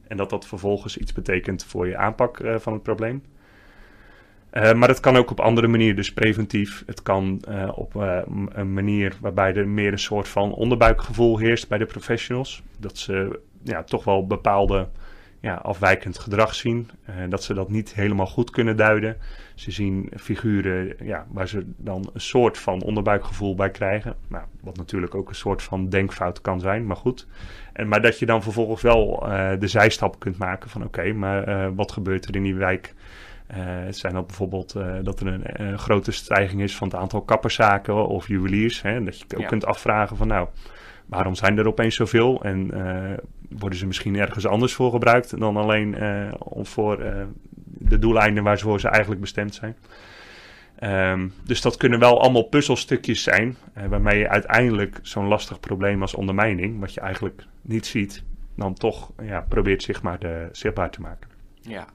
en 0.07 0.17
dat 0.17 0.29
dat 0.29 0.47
vervolgens 0.47 0.97
iets 0.97 1.13
betekent 1.13 1.65
voor 1.65 1.87
je 1.87 1.97
aanpak 1.97 2.41
van 2.57 2.73
het 2.73 2.83
probleem. 2.83 3.23
Uh, 4.53 4.73
maar 4.73 4.89
het 4.89 4.99
kan 4.99 5.15
ook 5.15 5.31
op 5.31 5.39
andere 5.39 5.67
manieren, 5.67 5.95
dus 5.95 6.13
preventief. 6.13 6.83
Het 6.85 7.01
kan 7.01 7.41
uh, 7.49 7.71
op 7.75 7.95
uh, 7.95 8.19
een 8.49 8.73
manier 8.73 9.15
waarbij 9.21 9.55
er 9.55 9.67
meer 9.67 9.91
een 9.91 9.99
soort 9.99 10.27
van 10.27 10.53
onderbuikgevoel 10.53 11.37
heerst 11.37 11.67
bij 11.67 11.77
de 11.77 11.85
professionals. 11.85 12.63
Dat 12.79 12.97
ze 12.97 13.39
ja, 13.63 13.83
toch 13.83 14.03
wel 14.03 14.27
bepaalde 14.27 14.87
ja, 15.39 15.55
afwijkend 15.55 16.19
gedrag 16.19 16.55
zien. 16.55 16.89
dat 17.29 17.43
ze 17.43 17.53
dat 17.53 17.69
niet 17.69 17.93
helemaal 17.93 18.25
goed 18.25 18.49
kunnen 18.49 18.77
duiden. 18.77 19.17
Ze 19.55 19.71
zien 19.71 20.11
figuren 20.15 20.95
ja, 21.03 21.25
waar 21.31 21.47
ze 21.47 21.65
dan 21.77 22.09
een 22.13 22.21
soort 22.21 22.57
van 22.57 22.81
onderbuikgevoel 22.81 23.55
bij 23.55 23.71
krijgen. 23.71 24.15
Nou, 24.27 24.43
wat 24.61 24.77
natuurlijk 24.77 25.15
ook 25.15 25.29
een 25.29 25.35
soort 25.35 25.63
van 25.63 25.89
denkfout 25.89 26.41
kan 26.41 26.59
zijn, 26.59 26.85
maar 26.85 26.95
goed. 26.95 27.27
En, 27.73 27.87
maar 27.87 28.01
dat 28.01 28.19
je 28.19 28.25
dan 28.25 28.43
vervolgens 28.43 28.81
wel 28.81 29.19
de 29.59 29.67
zijstap 29.67 30.19
kunt 30.19 30.37
maken 30.37 30.69
van 30.69 30.83
oké, 30.83 31.13
maar 31.13 31.75
wat 31.75 31.91
gebeurt 31.91 32.25
er 32.25 32.35
in 32.35 32.43
die 32.43 32.55
wijk? 32.55 32.93
Uh, 33.51 33.57
het 33.59 33.97
zijn 33.97 34.13
dat 34.13 34.27
bijvoorbeeld 34.27 34.75
uh, 34.75 34.95
dat 35.03 35.19
er 35.19 35.27
een, 35.27 35.61
een, 35.61 35.79
grote 35.79 36.11
stijging 36.11 36.61
is 36.61 36.75
van 36.75 36.87
het 36.87 36.97
aantal 36.97 37.21
kapperszaken 37.21 38.07
of 38.07 38.27
juweliers. 38.27 38.81
Hè, 38.81 39.03
dat 39.03 39.17
je 39.17 39.25
ook 39.33 39.41
ja. 39.41 39.47
kunt 39.47 39.65
afvragen 39.65 40.17
van 40.17 40.27
nou, 40.27 40.47
waarom 41.05 41.35
zijn 41.35 41.57
er 41.57 41.67
opeens 41.67 41.95
zoveel? 41.95 42.43
En 42.43 42.71
worden 43.49 43.77
ze 43.77 43.85
misschien 43.85 44.15
ergens 44.15 44.47
anders 44.47 44.73
voor 44.73 44.91
gebruikt 44.91 45.39
dan 45.39 45.57
alleen 45.57 45.95
voor 46.61 46.97
de 47.63 47.99
doeleinden 47.99 48.43
waarvoor 48.43 48.79
ze 48.79 48.87
eigenlijk 48.87 49.21
bestemd 49.21 49.55
zijn? 49.55 49.75
Um, 50.83 51.33
dus 51.43 51.61
dat 51.61 51.77
kunnen 51.77 51.99
wel 51.99 52.21
allemaal 52.21 52.43
puzzelstukjes 52.43 53.23
zijn, 53.23 53.57
waarmee 53.89 54.19
je 54.19 54.29
uiteindelijk 54.29 54.99
zo'n 55.01 55.27
lastig 55.27 55.59
probleem 55.59 56.01
als 56.01 56.13
ondermijning, 56.13 56.79
wat 56.79 56.93
je 56.93 57.01
eigenlijk 57.01 57.45
niet 57.61 57.85
ziet, 57.85 58.23
dan 58.55 58.73
toch 58.73 59.11
ja, 59.23 59.45
probeert 59.49 59.83
zichtbaar, 59.83 60.19
de, 60.19 60.49
zichtbaar 60.51 60.89
te 60.89 61.01
maken. 61.01 61.29
Ja, 61.61 61.87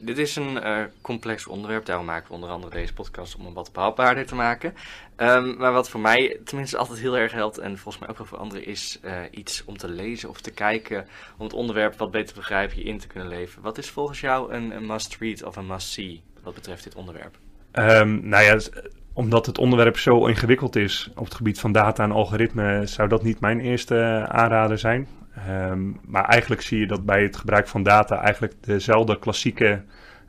dit 0.00 0.18
is 0.18 0.36
een 0.36 0.56
uh, 0.56 0.78
complex 1.00 1.46
onderwerp, 1.46 1.86
daarom 1.86 2.06
maken 2.06 2.28
we 2.28 2.34
onder 2.34 2.50
andere 2.50 2.74
deze 2.74 2.92
podcast 2.92 3.36
om 3.36 3.44
hem 3.44 3.54
wat 3.54 3.72
behapbaarder 3.72 4.26
te 4.26 4.34
maken. 4.34 4.74
Um, 5.16 5.56
maar 5.56 5.72
wat 5.72 5.88
voor 5.88 6.00
mij 6.00 6.40
tenminste 6.44 6.76
altijd 6.76 6.98
heel 6.98 7.18
erg 7.18 7.32
helpt, 7.32 7.58
en 7.58 7.78
volgens 7.78 7.98
mij 7.98 8.08
ook 8.08 8.18
wel 8.18 8.26
voor 8.26 8.38
anderen, 8.38 8.66
is 8.66 9.00
uh, 9.04 9.12
iets 9.30 9.64
om 9.64 9.76
te 9.76 9.88
lezen 9.88 10.28
of 10.28 10.40
te 10.40 10.50
kijken, 10.50 11.06
om 11.38 11.44
het 11.44 11.54
onderwerp 11.54 11.98
wat 11.98 12.10
beter 12.10 12.28
te 12.28 12.40
begrijpen, 12.40 12.78
je 12.78 12.84
in 12.84 12.98
te 12.98 13.06
kunnen 13.06 13.28
leven. 13.28 13.62
Wat 13.62 13.78
is 13.78 13.90
volgens 13.90 14.20
jou 14.20 14.52
een, 14.52 14.86
must-read 14.86 15.42
of 15.42 15.56
een 15.56 15.66
must-see 15.66 16.22
wat 16.42 16.54
betreft 16.54 16.84
dit 16.84 16.94
onderwerp? 16.94 17.38
Um, 17.72 18.28
nou 18.28 18.44
ja, 18.44 18.58
omdat 19.12 19.46
het 19.46 19.58
onderwerp 19.58 19.98
zo 19.98 20.26
ingewikkeld 20.26 20.76
is 20.76 21.10
op 21.14 21.24
het 21.24 21.34
gebied 21.34 21.60
van 21.60 21.72
data 21.72 22.04
en 22.04 22.12
algoritme, 22.12 22.86
zou 22.86 23.08
dat 23.08 23.22
niet 23.22 23.40
mijn 23.40 23.60
eerste 23.60 24.26
aanrader 24.28 24.78
zijn. 24.78 25.08
Um, 25.48 26.00
maar 26.04 26.24
eigenlijk 26.24 26.62
zie 26.62 26.78
je 26.78 26.86
dat 26.86 27.04
bij 27.04 27.22
het 27.22 27.36
gebruik 27.36 27.68
van 27.68 27.82
data 27.82 28.20
eigenlijk 28.20 28.54
dezelfde 28.60 29.18
klassieke 29.18 29.82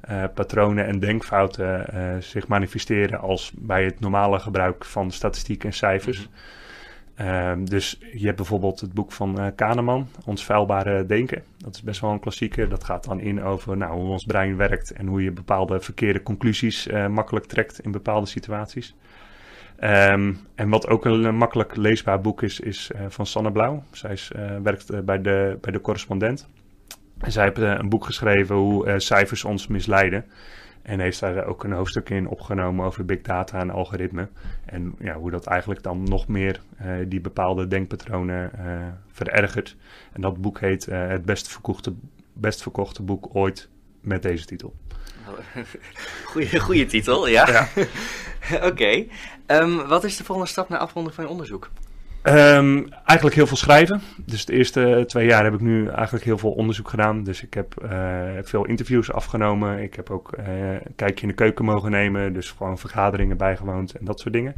uh, 0.10 0.24
patronen 0.34 0.86
en 0.86 1.00
denkfouten 1.00 1.86
uh, 1.94 2.22
zich 2.22 2.48
manifesteren 2.48 3.20
als 3.20 3.52
bij 3.56 3.84
het 3.84 4.00
normale 4.00 4.40
gebruik 4.40 4.86
van 4.86 5.12
statistiek 5.12 5.64
en 5.64 5.74
cijfers. 5.74 6.20
Mm 6.28 7.26
-hmm. 7.26 7.28
um, 7.28 7.70
dus 7.70 8.00
je 8.14 8.26
hebt 8.26 8.38
bijvoorbeeld 8.38 8.80
het 8.80 8.94
boek 8.94 9.12
van 9.12 9.40
uh, 9.42 9.48
Kahneman, 9.56 10.08
Ons 10.26 10.46
vuilbare 10.46 11.06
denken. 11.06 11.44
Dat 11.58 11.76
is 11.76 11.82
best 11.82 12.02
wel 12.02 12.12
een 12.12 12.20
klassieker. 12.20 12.70
Dat 12.70 12.84
gaat 12.84 13.04
dan 13.04 13.20
in 13.20 13.44
over 13.44 13.78
nou, 13.78 13.94
hoe 14.00 14.10
ons 14.10 14.26
brein 14.26 14.58
werkt 14.58 14.92
en 14.92 15.08
hoe 15.08 15.24
je 15.24 15.32
bepaalde 15.32 15.80
verkeerde 15.80 16.24
conclusies 16.24 16.88
makkelijk 17.10 17.46
trekt 17.46 17.80
in 17.80 17.92
bepaalde 17.92 18.28
situaties. 18.28 18.96
Um, 19.84 20.38
en 20.56 20.70
wat 20.70 20.88
ook 20.88 21.06
een, 21.06 21.36
makkelijk 21.36 21.76
leesbaar 21.76 22.22
boek 22.22 22.42
is, 22.42 22.60
is 22.60 22.92
uh, 22.96 23.02
van 23.08 23.26
Sanne 23.26 23.52
Blauw. 23.52 23.84
Zij 23.92 24.12
is, 24.12 24.32
uh, 24.36 24.58
werkt 24.64 24.92
uh, 24.92 25.00
bij, 25.00 25.22
de, 25.22 25.58
bij 25.62 25.72
de 25.72 25.82
correspondent. 25.82 26.50
En 27.18 27.32
zij 27.32 27.44
heeft 27.44 27.58
een 27.58 27.90
boek 27.90 28.06
geschreven 28.06 28.56
hoe 28.56 29.00
cijfers 29.00 29.44
ons 29.44 29.68
misleiden. 29.68 30.26
En 30.82 31.00
heeft 31.00 31.20
daar 31.20 31.46
ook 31.46 31.64
een 31.64 31.72
hoofdstuk 31.72 32.10
in 32.10 32.28
opgenomen 32.28 32.86
over 32.86 33.06
big 33.06 33.22
data 33.22 33.60
en 33.60 33.70
algoritme. 33.70 34.28
En 34.66 34.96
ja, 35.00 35.16
hoe 35.16 35.32
dat 35.32 35.46
eigenlijk 35.46 35.84
dan 35.84 36.04
nog 36.04 36.28
meer 36.28 36.62
die 37.08 37.22
bepaalde 37.22 37.68
denkpatronen 37.68 38.52
verergert. 39.08 39.76
En 40.14 40.22
dat 40.22 40.42
boek 40.42 40.60
heet 40.60 40.86
Het 40.86 41.26
best 41.26 41.48
verkochte, 41.48 41.94
best 42.34 42.62
verkochte 42.62 43.04
boek 43.04 43.36
ooit 43.36 43.70
met 44.02 44.22
deze 44.22 44.46
titel. 44.46 44.74
Goeie, 46.32 46.60
goeie 46.60 46.86
titel, 46.86 47.28
ja. 47.28 47.48
ja. 47.48 47.68
Oké. 48.56 48.66
Okay. 48.66 49.10
Um, 49.48 49.88
wat 49.88 50.04
is 50.04 50.18
de 50.18 50.24
volgende 50.24 50.50
stap 50.50 50.70
naar 50.70 50.80
afronding 50.80 51.16
van 51.16 51.24
je 51.24 51.30
onderzoek? 51.30 51.70
Ehm, 52.22 52.84
eigenlijk 53.06 53.36
heel 53.36 53.48
veel 53.48 53.58
schrijven. 53.58 54.02
Dus 54.26 54.46
de 54.46 54.54
eerste 54.54 55.04
twee 55.08 55.28
jaar 55.28 55.44
heb 55.44 55.54
ik 55.54 55.62
nu 55.62 55.88
eigenlijk 55.88 56.26
heel 56.26 56.38
veel 56.38 56.52
onderzoek 56.52 56.90
gedaan. 56.90 57.24
Dus 57.24 57.44
ik 57.44 57.54
heb 57.54 57.74
uh, 57.84 57.92
veel 58.42 58.66
interviews 58.66 59.12
afgenomen. 59.12 59.82
Ik 59.82 59.96
heb 59.96 60.10
ook 60.10 60.38
uh, 60.40 60.72
een 60.72 60.96
kijkje 60.96 61.22
in 61.22 61.28
de 61.28 61.34
keuken 61.34 61.66
mogen 61.66 61.92
nemen. 61.92 62.34
Dus 62.34 62.52
gewoon 62.52 62.78
vergaderingen 62.78 63.38
bijgewoond 63.38 63.96
en 63.96 64.06
dat 64.06 64.20
soort 64.20 64.34
dingen. 64.34 64.56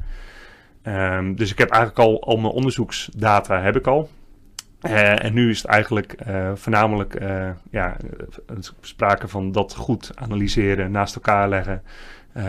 Um, 0.84 1.36
dus 1.36 1.52
ik 1.52 1.58
heb 1.58 1.70
eigenlijk 1.70 2.10
al, 2.10 2.24
al 2.24 2.38
mijn 2.38 2.54
onderzoeksdata 2.54 3.62
heb 3.62 3.76
ik 3.76 3.88
al. 3.88 4.10
Uh, 4.82 5.24
en 5.24 5.34
nu 5.34 5.50
is 5.50 5.58
het 5.58 5.72
eigenlijk 5.72 6.16
voornamelijk 6.54 7.18
ja, 7.72 7.98
sprake 8.82 9.28
van 9.28 9.52
dat 9.52 9.76
goed 9.76 10.12
analyseren, 10.16 10.92
naast 10.92 11.16
elkaar 11.16 11.50
leggen. 11.50 11.84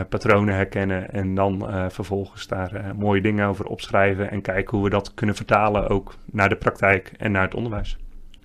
Patronen 0.08 0.54
herkennen 0.54 1.10
en 1.10 1.34
dan 1.34 1.66
vervolgens 1.90 2.46
daar 2.46 2.94
mooie 2.96 3.20
dingen 3.20 3.46
over 3.46 3.64
opschrijven 3.64 4.30
en 4.30 4.42
kijken 4.42 4.76
hoe 4.76 4.84
we 4.84 4.90
dat 4.90 5.14
kunnen 5.14 5.36
vertalen 5.36 5.88
ook 5.88 6.14
naar 6.24 6.48
de 6.48 6.56
praktijk 6.56 7.12
en 7.18 7.32
naar 7.32 7.42
het 7.42 7.54
onderwijs. 7.54 7.96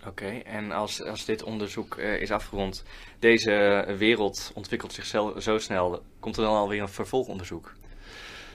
Oké, 0.07 0.27
en 0.45 0.71
als, 0.71 1.03
als 1.03 1.25
dit 1.25 1.43
onderzoek 1.43 1.97
is 1.97 2.31
afgerond, 2.31 2.85
deze 3.19 3.85
wereld 3.97 4.51
ontwikkelt 4.55 4.93
zich 4.93 5.05
zo 5.37 5.57
snel, 5.57 6.01
komt 6.19 6.37
er 6.37 6.43
dan 6.43 6.55
alweer 6.55 6.81
een 6.81 6.89
vervolgonderzoek? 6.89 7.73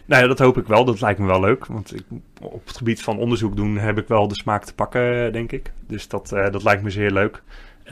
Nou 0.06 0.22
ja, 0.22 0.28
dat 0.28 0.38
hoop 0.38 0.58
ik 0.58 0.66
wel. 0.66 0.84
Dat 0.84 1.00
lijkt 1.00 1.18
me 1.18 1.26
wel 1.26 1.40
leuk. 1.40 1.66
Want 1.66 1.94
ik, 1.94 2.04
op 2.40 2.66
het 2.66 2.76
gebied 2.76 3.02
van 3.02 3.18
onderzoek 3.18 3.56
doen 3.56 3.78
heb 3.78 3.98
ik 3.98 4.08
wel 4.08 4.28
de 4.28 4.34
smaak 4.34 4.64
te 4.64 4.74
pakken, 4.74 5.32
denk 5.32 5.52
ik. 5.52 5.72
Dus 5.86 6.08
dat, 6.08 6.28
dat 6.28 6.62
lijkt 6.62 6.82
me 6.82 6.90
zeer 6.90 7.10
leuk. 7.10 7.42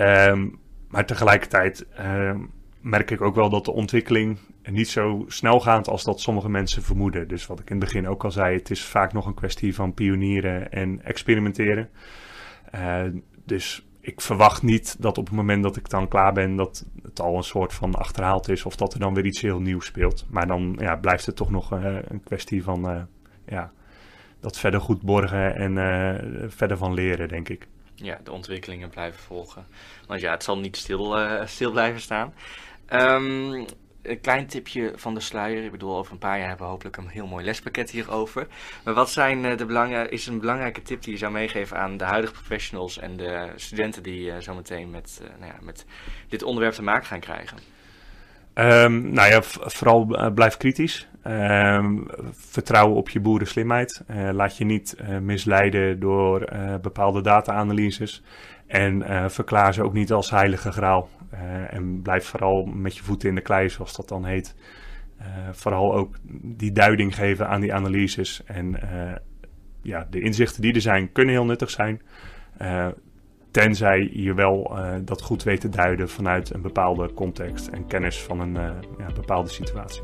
Um, 0.01 0.59
maar 0.89 1.07
tegelijkertijd 1.07 1.87
ehm, 1.95 2.41
merk 2.81 3.11
ik 3.11 3.21
ook 3.21 3.35
wel 3.35 3.51
dat 3.51 3.65
de 3.65 3.73
ontwikkeling 3.73 4.39
niet 4.71 4.89
zo 4.89 5.25
snel 5.27 5.61
gaat 5.61 5.89
als 5.89 6.05
dat 6.05 6.21
sommige 6.21 6.49
mensen 6.49 6.83
vermoeden. 6.83 7.29
Dus 7.29 7.47
wat 7.47 7.61
ik 7.61 7.71
in 7.71 7.77
het 7.77 7.85
begin 7.85 8.09
ook 8.09 8.25
al 8.25 8.31
zei, 8.31 8.57
het 8.57 8.71
is 8.71 8.85
vaak 8.85 9.13
nog 9.13 9.27
een 9.27 9.35
kwestie 9.35 9.75
van 9.75 9.95
pionieren 9.95 10.73
en 10.73 11.05
experimenteren. 11.05 11.89
Uh, 12.75 13.03
dus 13.45 13.87
ik 14.01 14.21
verwacht 14.21 14.63
niet 14.63 14.97
dat 14.99 15.19
op 15.19 15.27
het 15.27 15.35
moment 15.35 15.63
dat 15.63 15.77
ik 15.77 15.89
dan 15.89 16.09
klaar 16.09 16.33
ben, 16.33 16.57
dat 16.57 16.87
al 17.21 17.37
een 17.37 17.43
soort 17.43 17.75
van 17.75 17.95
achterhaald 17.95 18.49
is 18.49 18.65
of 18.65 18.77
dat 18.77 18.95
er 18.95 19.01
dan 19.01 19.15
weer 19.15 19.25
iets 19.25 19.41
heel 19.41 19.61
nieuws 19.61 19.87
speelt. 19.87 20.25
Maar 20.31 20.47
dan 20.47 20.77
ja, 20.81 20.97
blijft 20.97 21.27
het 21.27 21.37
toch 21.37 21.51
nog 21.51 21.73
uh, 21.73 21.99
een 22.03 22.23
kwestie 22.23 22.63
van 22.63 22.91
uh, 22.91 23.03
ja, 23.47 23.73
dat 24.41 24.59
verder 24.59 24.81
goed 24.81 25.03
borgen 25.03 25.55
en 25.55 26.51
verder 26.51 26.77
van 26.77 26.95
leren, 26.95 27.29
denk 27.29 27.49
ik. 27.49 27.67
Ja, 27.95 28.19
de 28.25 28.33
ontwikkelingen 28.33 28.89
blijven 28.89 29.21
volgen. 29.21 29.67
Want 30.07 30.21
ja, 30.21 30.31
het 30.31 30.43
zal 30.43 30.59
niet 30.59 30.77
stil, 30.77 31.17
stil 31.45 31.71
blijven 31.71 32.01
staan. 32.01 32.35
Um, 32.93 33.67
een 34.09 34.21
klein 34.21 34.47
tipje 34.47 34.93
van 34.97 35.15
de 35.15 35.21
sluier. 35.21 35.65
Ik 35.65 35.71
bedoel, 35.71 35.97
over 35.97 36.13
een 36.13 36.19
paar 36.19 36.39
jaar 36.39 36.49
hebben 36.49 36.67
we 36.67 36.73
hopelijk 36.73 36.97
een 36.97 37.09
heel 37.09 37.27
mooi 37.27 37.45
lespakket 37.45 37.91
hierover. 37.91 38.47
Maar 38.85 38.95
wat 38.95 39.11
zijn 39.11 39.45
eh, 39.45 39.57
de 39.57 39.67
belangen, 39.67 40.11
is 40.11 40.27
een 40.27 40.41
belangrijke 40.41 40.83
tip 40.83 41.03
die 41.03 41.13
je 41.13 41.19
zou 41.19 41.33
meegeven 41.33 41.77
aan 41.77 41.97
de 41.97 42.05
huidige 42.05 42.33
professionals 42.33 42.99
en 42.99 43.17
de 43.17 43.53
studenten 43.57 44.03
die 44.03 44.27
uh, 44.27 44.35
zometeen 44.39 44.91
met, 44.91 45.21
uh, 45.23 45.29
nou 45.41 45.53
ja, 45.53 45.59
met 45.63 45.87
dit 46.29 46.43
onderwerp 46.43 46.75
te 46.75 46.83
maken 46.83 47.07
gaan 47.07 47.21
krijgen? 47.21 47.59
Um, 48.55 49.13
nou 49.13 49.31
ja, 49.31 49.43
vooral 49.43 50.31
blijf 50.35 50.57
kritisch. 50.57 51.09
Um, 51.27 52.07
vertrouw 52.33 52.93
op 52.93 53.09
je 53.09 53.21
boerenslimheid. 53.21 54.03
laat 54.33 54.57
je 54.57 54.65
niet 54.65 54.97
misleiden 55.21 56.01
door 56.01 56.49
bepaalde 56.83 57.21
data-analyses. 57.21 58.23
En 58.67 59.05
verklaar 59.31 59.75
ze 59.75 59.83
ook 59.83 59.93
niet 59.93 60.13
als 60.13 60.31
heilige 60.31 60.73
graal. 60.73 61.09
Uh, 61.35 61.75
en 61.75 62.03
blijf 62.03 62.27
vooral 62.27 62.65
met 62.65 62.97
je 62.97 63.03
voeten 63.03 63.29
in 63.29 63.35
de 63.35 63.41
klei, 63.41 63.69
zoals 63.69 63.97
dat 63.97 64.09
dan 64.09 64.25
heet. 64.25 64.55
Uh, 65.21 65.27
vooral 65.53 65.95
ook 65.95 66.17
die 66.43 66.73
duiding 66.73 67.15
geven 67.15 67.49
aan 67.49 67.61
die 67.61 67.75
analyses. 67.75 68.43
En 68.45 68.67
uh, 68.67 69.13
ja, 69.83 70.07
de 70.11 70.21
inzichten 70.21 70.63
die 70.63 70.75
er 70.75 70.81
zijn, 70.81 71.13
kunnen 71.13 71.35
heel 71.35 71.45
nuttig 71.45 71.71
zijn. 71.71 72.03
tenzij 73.51 74.11
je 74.13 74.35
wel 74.35 74.79
dat 75.05 75.23
goed 75.23 75.43
weet 75.43 75.61
te 75.61 75.69
duiden 75.69 76.09
vanuit 76.09 76.55
een 76.55 76.63
bepaalde 76.63 77.13
context 77.15 77.67
en 77.67 77.87
kennis 77.87 78.23
van 78.23 78.41
een 78.41 78.53
ja, 78.99 79.13
bepaalde 79.15 79.49
situatie. 79.49 80.03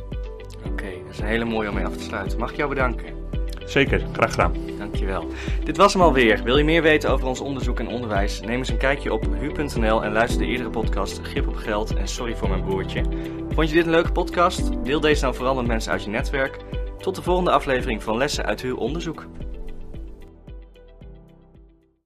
Oké, 0.67 0.91
dat 1.05 1.11
is 1.11 1.19
een 1.19 1.27
hele 1.27 1.45
mooie 1.45 1.69
om 1.69 1.75
mee 1.75 1.87
af 1.87 1.97
te 1.97 2.03
sluiten. 2.03 2.39
Mag 2.39 2.51
ik 2.51 2.57
jou 2.57 2.69
bedanken? 2.69 3.34
Zeker, 3.67 4.03
graag 4.13 4.31
gedaan. 4.31 4.53
Dankjewel. 4.79 5.27
Dit 5.65 5.77
was 5.77 5.93
hem 5.93 6.03
alweer. 6.03 6.43
Wil 6.43 6.59
je 6.59 6.65
meer 6.65 6.83
weten 6.83 7.11
over 7.11 7.27
ons 7.27 7.41
onderzoek 7.41 7.81
en 7.81 7.89
onderwijs? 7.89 8.41
Neem 8.41 8.59
eens 8.59 8.69
een 8.69 8.77
kijkje 8.77 9.13
op 9.13 9.27
hu.nl 9.39 10.05
en 10.05 10.13
luister 10.13 10.39
de 10.39 10.47
eerdere 10.47 10.71
podcast 10.71 11.21
Grip 11.23 11.49
op 11.49 11.57
Geld 11.57 11.97
en 11.97 12.09
Sorry 12.09 12.37
voor 12.37 12.49
mijn 12.49 12.65
broertje. 12.65 13.03
Vond 13.49 13.69
je 13.69 13.75
dit 13.75 13.85
een 13.85 13.91
leuke 13.91 14.13
podcast? 14.13 14.85
Deel 14.85 15.01
deze 15.01 15.21
dan 15.21 15.35
vooral 15.35 15.55
met 15.55 15.67
mensen 15.67 15.93
uit 15.93 16.05
je 16.05 16.11
netwerk. 16.11 16.57
Tot 16.99 17.15
de 17.15 17.23
volgende 17.23 17.51
aflevering 17.51 18.03
van 18.03 18.17
Lessen 18.17 18.45
uit 18.45 18.63
Hu 18.63 18.71
Onderzoek. 18.71 19.27